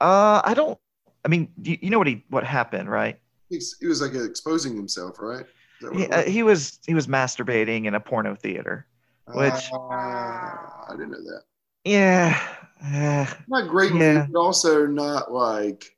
[0.01, 0.77] Uh, I don't.
[1.25, 3.19] I mean, you, you know what he what happened, right?
[3.49, 5.45] He's, he was like exposing himself, right?
[5.45, 5.47] Is
[5.81, 6.25] that what He, uh, was?
[6.27, 8.85] he was he was masturbating in a porno theater.
[9.33, 11.41] which- Ah, I didn't know that.
[11.85, 12.39] Yeah.
[12.83, 14.27] uh, Not great, Yeah.
[14.31, 15.96] but also not like.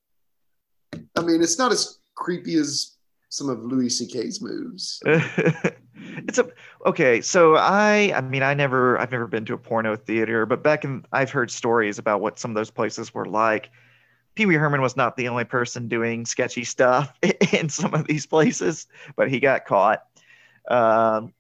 [0.94, 2.96] I mean, it's not as creepy as
[3.30, 5.02] some of Louis C.K.'s moves.
[5.06, 6.48] it's a
[6.86, 10.64] okay so i i mean i never i've never been to a porno theater but
[10.64, 13.70] back in i've heard stories about what some of those places were like
[14.36, 17.14] pee-wee herman was not the only person doing sketchy stuff
[17.54, 18.88] in some of these places
[19.18, 20.06] but he got caught
[20.70, 21.34] um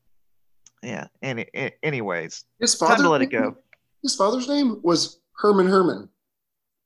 [0.84, 1.48] yeah any,
[1.82, 3.56] anyways His time to let it go
[4.04, 6.10] His father's name was Herman Herman.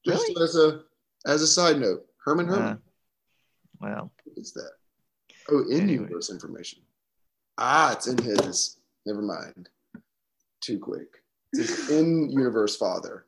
[0.05, 0.43] Just Really?
[0.43, 0.81] as a
[1.25, 2.61] as a side note, Herman Herman.
[2.63, 2.75] Uh,
[3.81, 4.71] well What is that?
[5.49, 5.93] Oh, in Anyway.
[6.03, 6.79] universe information.
[7.57, 8.77] Ah, it's in his.
[9.05, 9.69] Never mind.
[10.61, 11.07] Too quick.
[11.51, 13.25] It's his in universe father.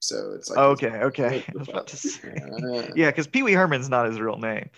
[0.00, 2.36] So it's like okay okay I was about to say
[2.94, 4.68] yeah because pee-wee herman's not his real name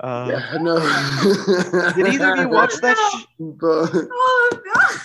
[0.00, 0.78] uh, yeah, no.
[1.94, 5.00] did either of you watch that sh- But Oh God.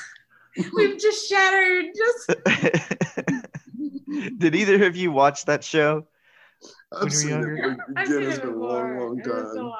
[0.77, 1.85] We've just shattered.
[1.93, 2.31] Just
[4.39, 6.07] Did either of you watch that show?
[6.95, 7.53] I've When you were seen younger?
[7.55, 7.77] it.
[7.77, 8.69] but I've Again, seen it's it been a before.
[8.69, 9.63] long, long It was a time.
[9.65, 9.71] long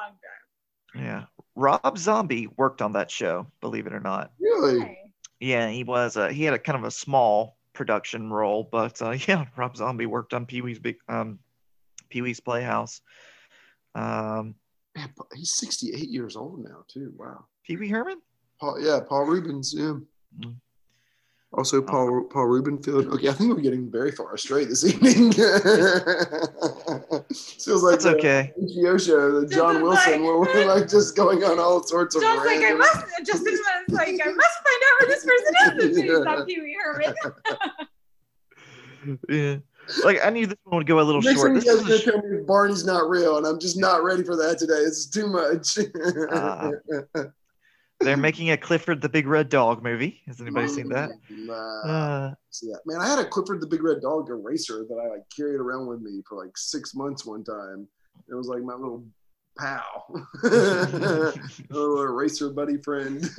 [0.94, 1.04] time.
[1.04, 1.24] Yeah.
[1.56, 4.32] Rob Zombie worked on that show, believe it or not.
[4.40, 4.98] Really?
[5.40, 6.18] Yeah, he was.
[6.18, 10.06] Uh, he had a kind of a small production role, but uh, yeah, Rob Zombie
[10.06, 11.40] worked on Pee Wee's big um,
[12.10, 13.02] Pee Wee's Playhouse.
[13.94, 14.56] Um,
[14.96, 17.14] Man, he's 68 years old now, too.
[17.18, 17.46] Wow.
[17.66, 18.22] Pee Wee Herman.
[18.60, 19.74] Paul, yeah, Paul Reubens.
[19.76, 19.96] Yeah.
[20.40, 20.56] Mm.
[21.58, 23.08] Also, Paul Paul Rubenfeld.
[23.08, 25.32] Okay, I think we're getting very far astray this evening.
[27.64, 28.52] Feels like That's okay.
[28.62, 32.22] HBO show, the John Wilson, like- where we're like just going on all sorts of.
[32.24, 33.06] John's like, I must.
[33.26, 35.54] Justin was like, I must find out who this person
[35.90, 35.98] is.
[35.98, 36.18] And Yeah.
[36.20, 37.14] not Pee Wee Herman.
[39.30, 39.58] Yeah.
[40.04, 41.54] Like I knew this one would go a little Next short.
[41.54, 42.10] This is a sh-
[42.48, 44.74] Barney's not real, and I'm just not ready for that today.
[44.80, 45.78] It's too much.
[46.32, 46.72] Uh,
[48.02, 50.22] They're making a Clifford the Big Red Dog movie.
[50.28, 51.12] Has anybody seen that?
[51.30, 52.82] Nah, Uh, see that.
[52.86, 55.88] Man, I had a Clifford the Big Red Dog eraser that I like carried around
[55.88, 57.88] with me for like six months one time.
[58.30, 59.06] It was like my little
[59.58, 60.06] pal,
[60.44, 63.22] little eraser buddy friend.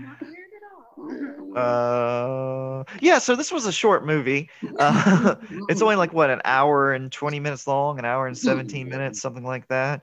[0.00, 1.58] Not weird at all.
[1.58, 3.18] uh, yeah.
[3.18, 4.48] So this was a short movie.
[4.78, 5.36] Uh,
[5.68, 9.20] it's only like what an hour and 20 minutes long, an hour and 17 minutes,
[9.20, 10.02] something like that.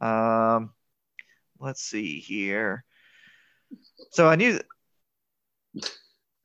[0.00, 0.70] Um,
[1.62, 2.84] let's see here.
[4.10, 4.60] So I knew.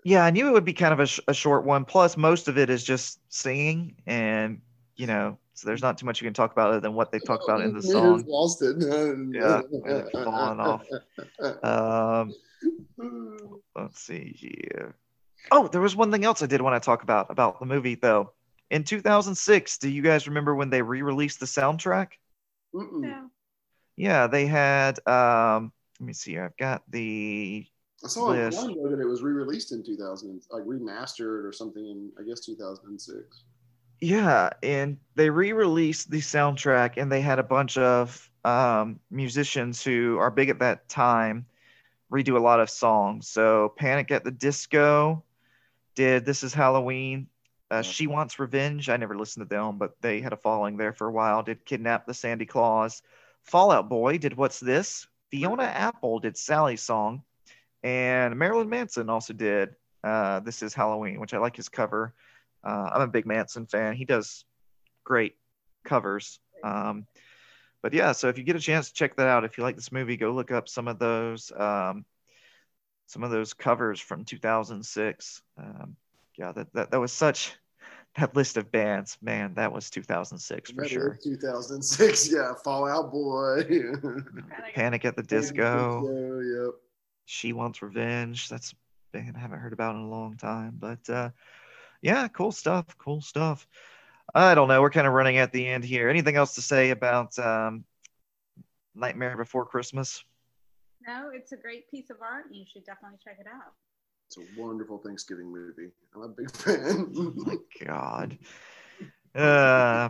[0.03, 1.83] Yeah, I knew it would be kind of a, sh- a short one.
[1.83, 4.61] Plus, most of it is just singing, and
[4.95, 7.19] you know, so there's not too much you can talk about other than what they
[7.19, 8.23] talk about in the song.
[8.25, 8.77] Lost it.
[9.33, 9.61] Yeah,
[10.23, 10.85] falling off.
[11.63, 12.33] Um,
[13.75, 14.95] let's see here.
[15.51, 17.95] Oh, there was one thing else I did want to talk about about the movie
[17.95, 18.31] though.
[18.69, 22.09] In 2006, do you guys remember when they re-released the soundtrack?
[22.75, 23.01] Mm-mm.
[23.01, 23.29] No.
[23.97, 25.05] Yeah, they had.
[25.07, 26.45] Um, let me see here.
[26.45, 27.65] I've got the.
[28.03, 28.57] I saw List.
[28.57, 32.41] long ago that it was re-released in 2000, like remastered or something in I guess
[32.41, 33.43] 2006.
[33.99, 40.17] Yeah, and they re-released the soundtrack, and they had a bunch of um, musicians who
[40.19, 41.47] are big at that time
[42.11, 43.27] redo a lot of songs.
[43.27, 45.23] So Panic at the Disco
[45.95, 47.27] did "This Is Halloween."
[47.69, 48.87] Uh, she wants revenge.
[48.87, 51.43] I never listened to them, but they had a following there for a while.
[51.43, 53.01] Did kidnap the Sandy Claws.
[53.47, 57.23] Fall Out Boy did "What's This." Fiona Apple did Sally's song,
[57.83, 62.13] and Marilyn Manson also did uh, "This Is Halloween," which I like his cover.
[62.63, 63.95] Uh, I'm a big Manson fan.
[63.95, 64.45] He does
[65.03, 65.35] great
[65.85, 66.39] covers.
[66.63, 67.07] Um,
[67.81, 69.75] but yeah, so if you get a chance to check that out, if you like
[69.75, 72.05] this movie, go look up some of those um,
[73.05, 75.41] some of those covers from 2006.
[75.57, 75.95] Um,
[76.37, 77.53] yeah, that, that that was such
[78.17, 79.53] that list of bands, man.
[79.53, 81.19] That was 2006 for That is sure.
[81.23, 82.53] 2006, yeah.
[82.63, 83.63] Fall Out Boy.
[84.73, 86.41] Panic at the Disco.
[86.41, 86.75] Yep.
[87.25, 88.49] She Wants Revenge.
[88.49, 88.75] That's a
[89.17, 90.77] band I haven't heard about in a long time.
[90.79, 91.29] But uh,
[92.01, 92.85] yeah, cool stuff.
[92.97, 93.67] Cool stuff.
[94.33, 94.81] I don't know.
[94.81, 96.09] We're kind of running at the end here.
[96.09, 97.85] Anything else to say about um,
[98.95, 100.23] Nightmare Before Christmas?
[101.05, 102.45] No, it's a great piece of art.
[102.51, 103.73] You should definitely check it out.
[104.27, 105.91] It's a wonderful Thanksgiving movie.
[106.13, 107.13] I'm a big fan.
[107.15, 107.55] Oh my
[107.85, 108.37] God.
[109.35, 110.09] Uh,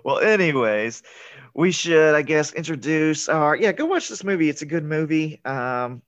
[0.06, 1.04] well, anyways,
[1.54, 3.58] we should, I guess, introduce our.
[3.58, 4.48] Yeah, go watch this movie.
[4.48, 5.44] It's a good movie.
[5.44, 6.02] Um,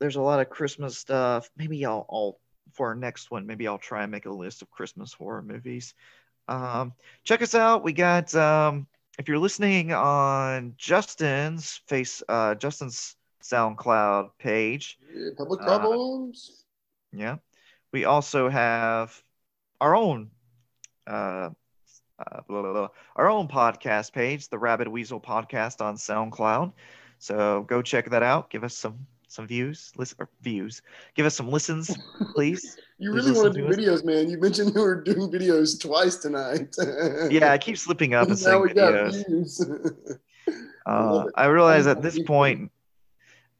[0.00, 1.48] there's a lot of Christmas stuff.
[1.56, 2.40] Maybe I'll, I'll
[2.72, 3.46] for our next one.
[3.46, 5.94] Maybe I'll try and make a list of Christmas horror movies.
[6.48, 6.92] Um,
[7.22, 7.84] check us out.
[7.84, 8.34] We got.
[8.34, 8.88] Um,
[9.20, 16.64] if you're listening on Justin's face, uh, Justin's SoundCloud page, Yeah, Public Uh, problems.
[17.12, 17.36] yeah.
[17.92, 19.22] We also have
[19.80, 20.30] our own
[21.06, 21.50] uh,
[22.18, 26.72] uh, blah, blah, blah, our own podcast page, the Rabid Weasel podcast on SoundCloud.
[27.18, 28.48] So go check that out.
[28.50, 30.82] Give us some some views, listen or views.
[31.14, 31.90] Give us some listens,
[32.34, 32.78] please.
[33.00, 34.28] You really want to do videos, man.
[34.28, 36.76] You mentioned you were doing videos twice tonight.
[37.32, 39.26] Yeah, I keep slipping up and now saying we got videos.
[39.26, 39.66] views.
[40.86, 41.26] Uh.
[41.36, 42.72] I realize at this point,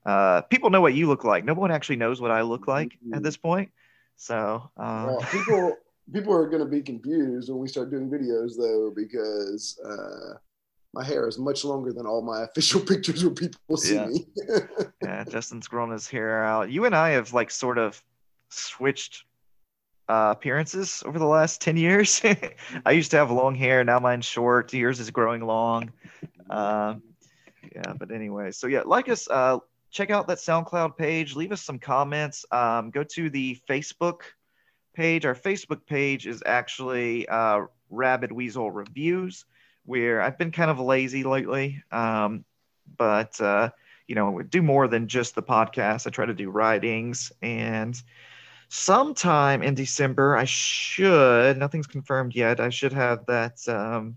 [0.04, 1.44] uh, people know what you look like.
[1.44, 3.16] No one actually knows what I look like Mhm.
[3.16, 3.70] at this point.
[4.16, 5.76] So uh, Well, people
[6.12, 10.38] people are going to be confused when we start doing videos, though, because uh,
[10.92, 14.06] my hair is much longer than all my official pictures where people see Yeah.
[14.06, 14.26] me.
[15.02, 16.70] Yeah, Justin's grown his hair out.
[16.70, 18.02] You and I have like sort of
[18.48, 19.24] switched
[20.10, 22.20] uh, appearances over the last 10 years.
[22.86, 24.72] I used to have long hair, now mine's short.
[24.74, 25.92] Yours is growing long.
[26.50, 27.02] Um,
[27.72, 29.58] yeah, but anyway, so yeah, like us, uh,
[29.92, 32.44] check out that SoundCloud page, leave us some comments.
[32.50, 34.22] Um, go to the Facebook
[34.94, 35.24] page.
[35.24, 39.44] Our Facebook page is actually uh, Rabid Weasel Reviews,
[39.84, 41.84] where I've been kind of lazy lately.
[41.92, 42.44] Um,
[42.98, 43.70] but uh,
[44.08, 46.08] you know, we do more than just the podcast.
[46.08, 47.94] I try to do writings and
[48.72, 52.60] sometime in December I should, nothing's confirmed yet.
[52.60, 54.16] I should have that um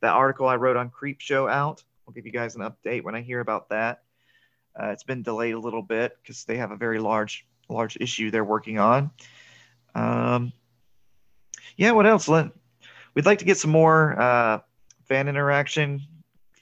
[0.00, 1.82] that article I wrote on Creepshow out.
[2.06, 4.02] I'll give you guys an update when I hear about that.
[4.80, 8.30] Uh, it's been delayed a little bit because they have a very large large issue
[8.30, 9.10] they're working on.
[9.94, 10.52] Um,
[11.76, 12.28] yeah, what else?
[12.28, 12.52] Let,
[13.14, 14.60] we'd like to get some more uh,
[15.08, 16.00] fan interaction.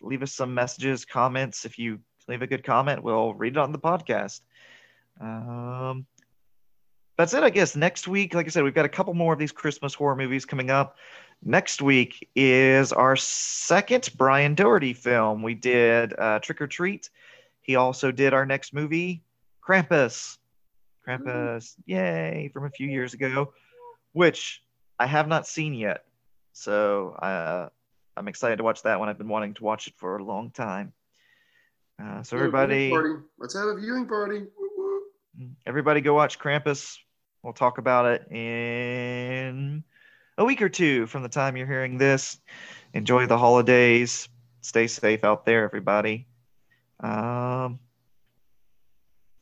[0.01, 1.67] Leave us some messages, comments.
[1.67, 4.41] If you leave a good comment, we'll read it on the podcast.
[5.21, 6.07] Um,
[7.17, 7.77] that's it, I guess.
[7.77, 10.45] Next week, like I said, we've got a couple more of these Christmas horror movies
[10.45, 10.97] coming up.
[11.43, 15.43] Next week is our second Brian Dougherty film.
[15.43, 17.11] We did uh, Trick or Treat.
[17.63, 19.23] He also did our next movie,
[19.67, 20.39] Krampus.
[21.07, 23.53] Krampus, yay, from a few years ago,
[24.13, 24.63] which
[24.99, 26.05] I have not seen yet.
[26.53, 27.69] So uh,
[28.17, 29.09] I'm excited to watch that one.
[29.09, 30.93] I've been wanting to watch it for a long time.
[32.03, 32.93] Uh, so everybody,
[33.39, 34.45] let's have a viewing party.
[34.59, 35.03] Woo.
[35.67, 36.99] everybody, go watch Krampus.
[37.47, 39.85] We'll talk about it in
[40.37, 42.41] a week or two from the time you're hearing this.
[42.93, 44.29] Enjoy the holidays.
[44.63, 46.27] Stay safe out there, everybody.
[46.99, 47.79] Um,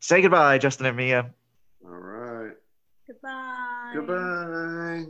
[0.01, 1.31] say goodbye, Justin and Mia.
[1.83, 2.53] All right.
[3.07, 3.93] Goodbye.
[3.95, 5.07] Goodbye.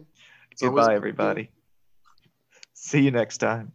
[0.53, 0.97] It's always Goodbye, good.
[0.97, 1.51] everybody.
[2.75, 3.73] See you next time.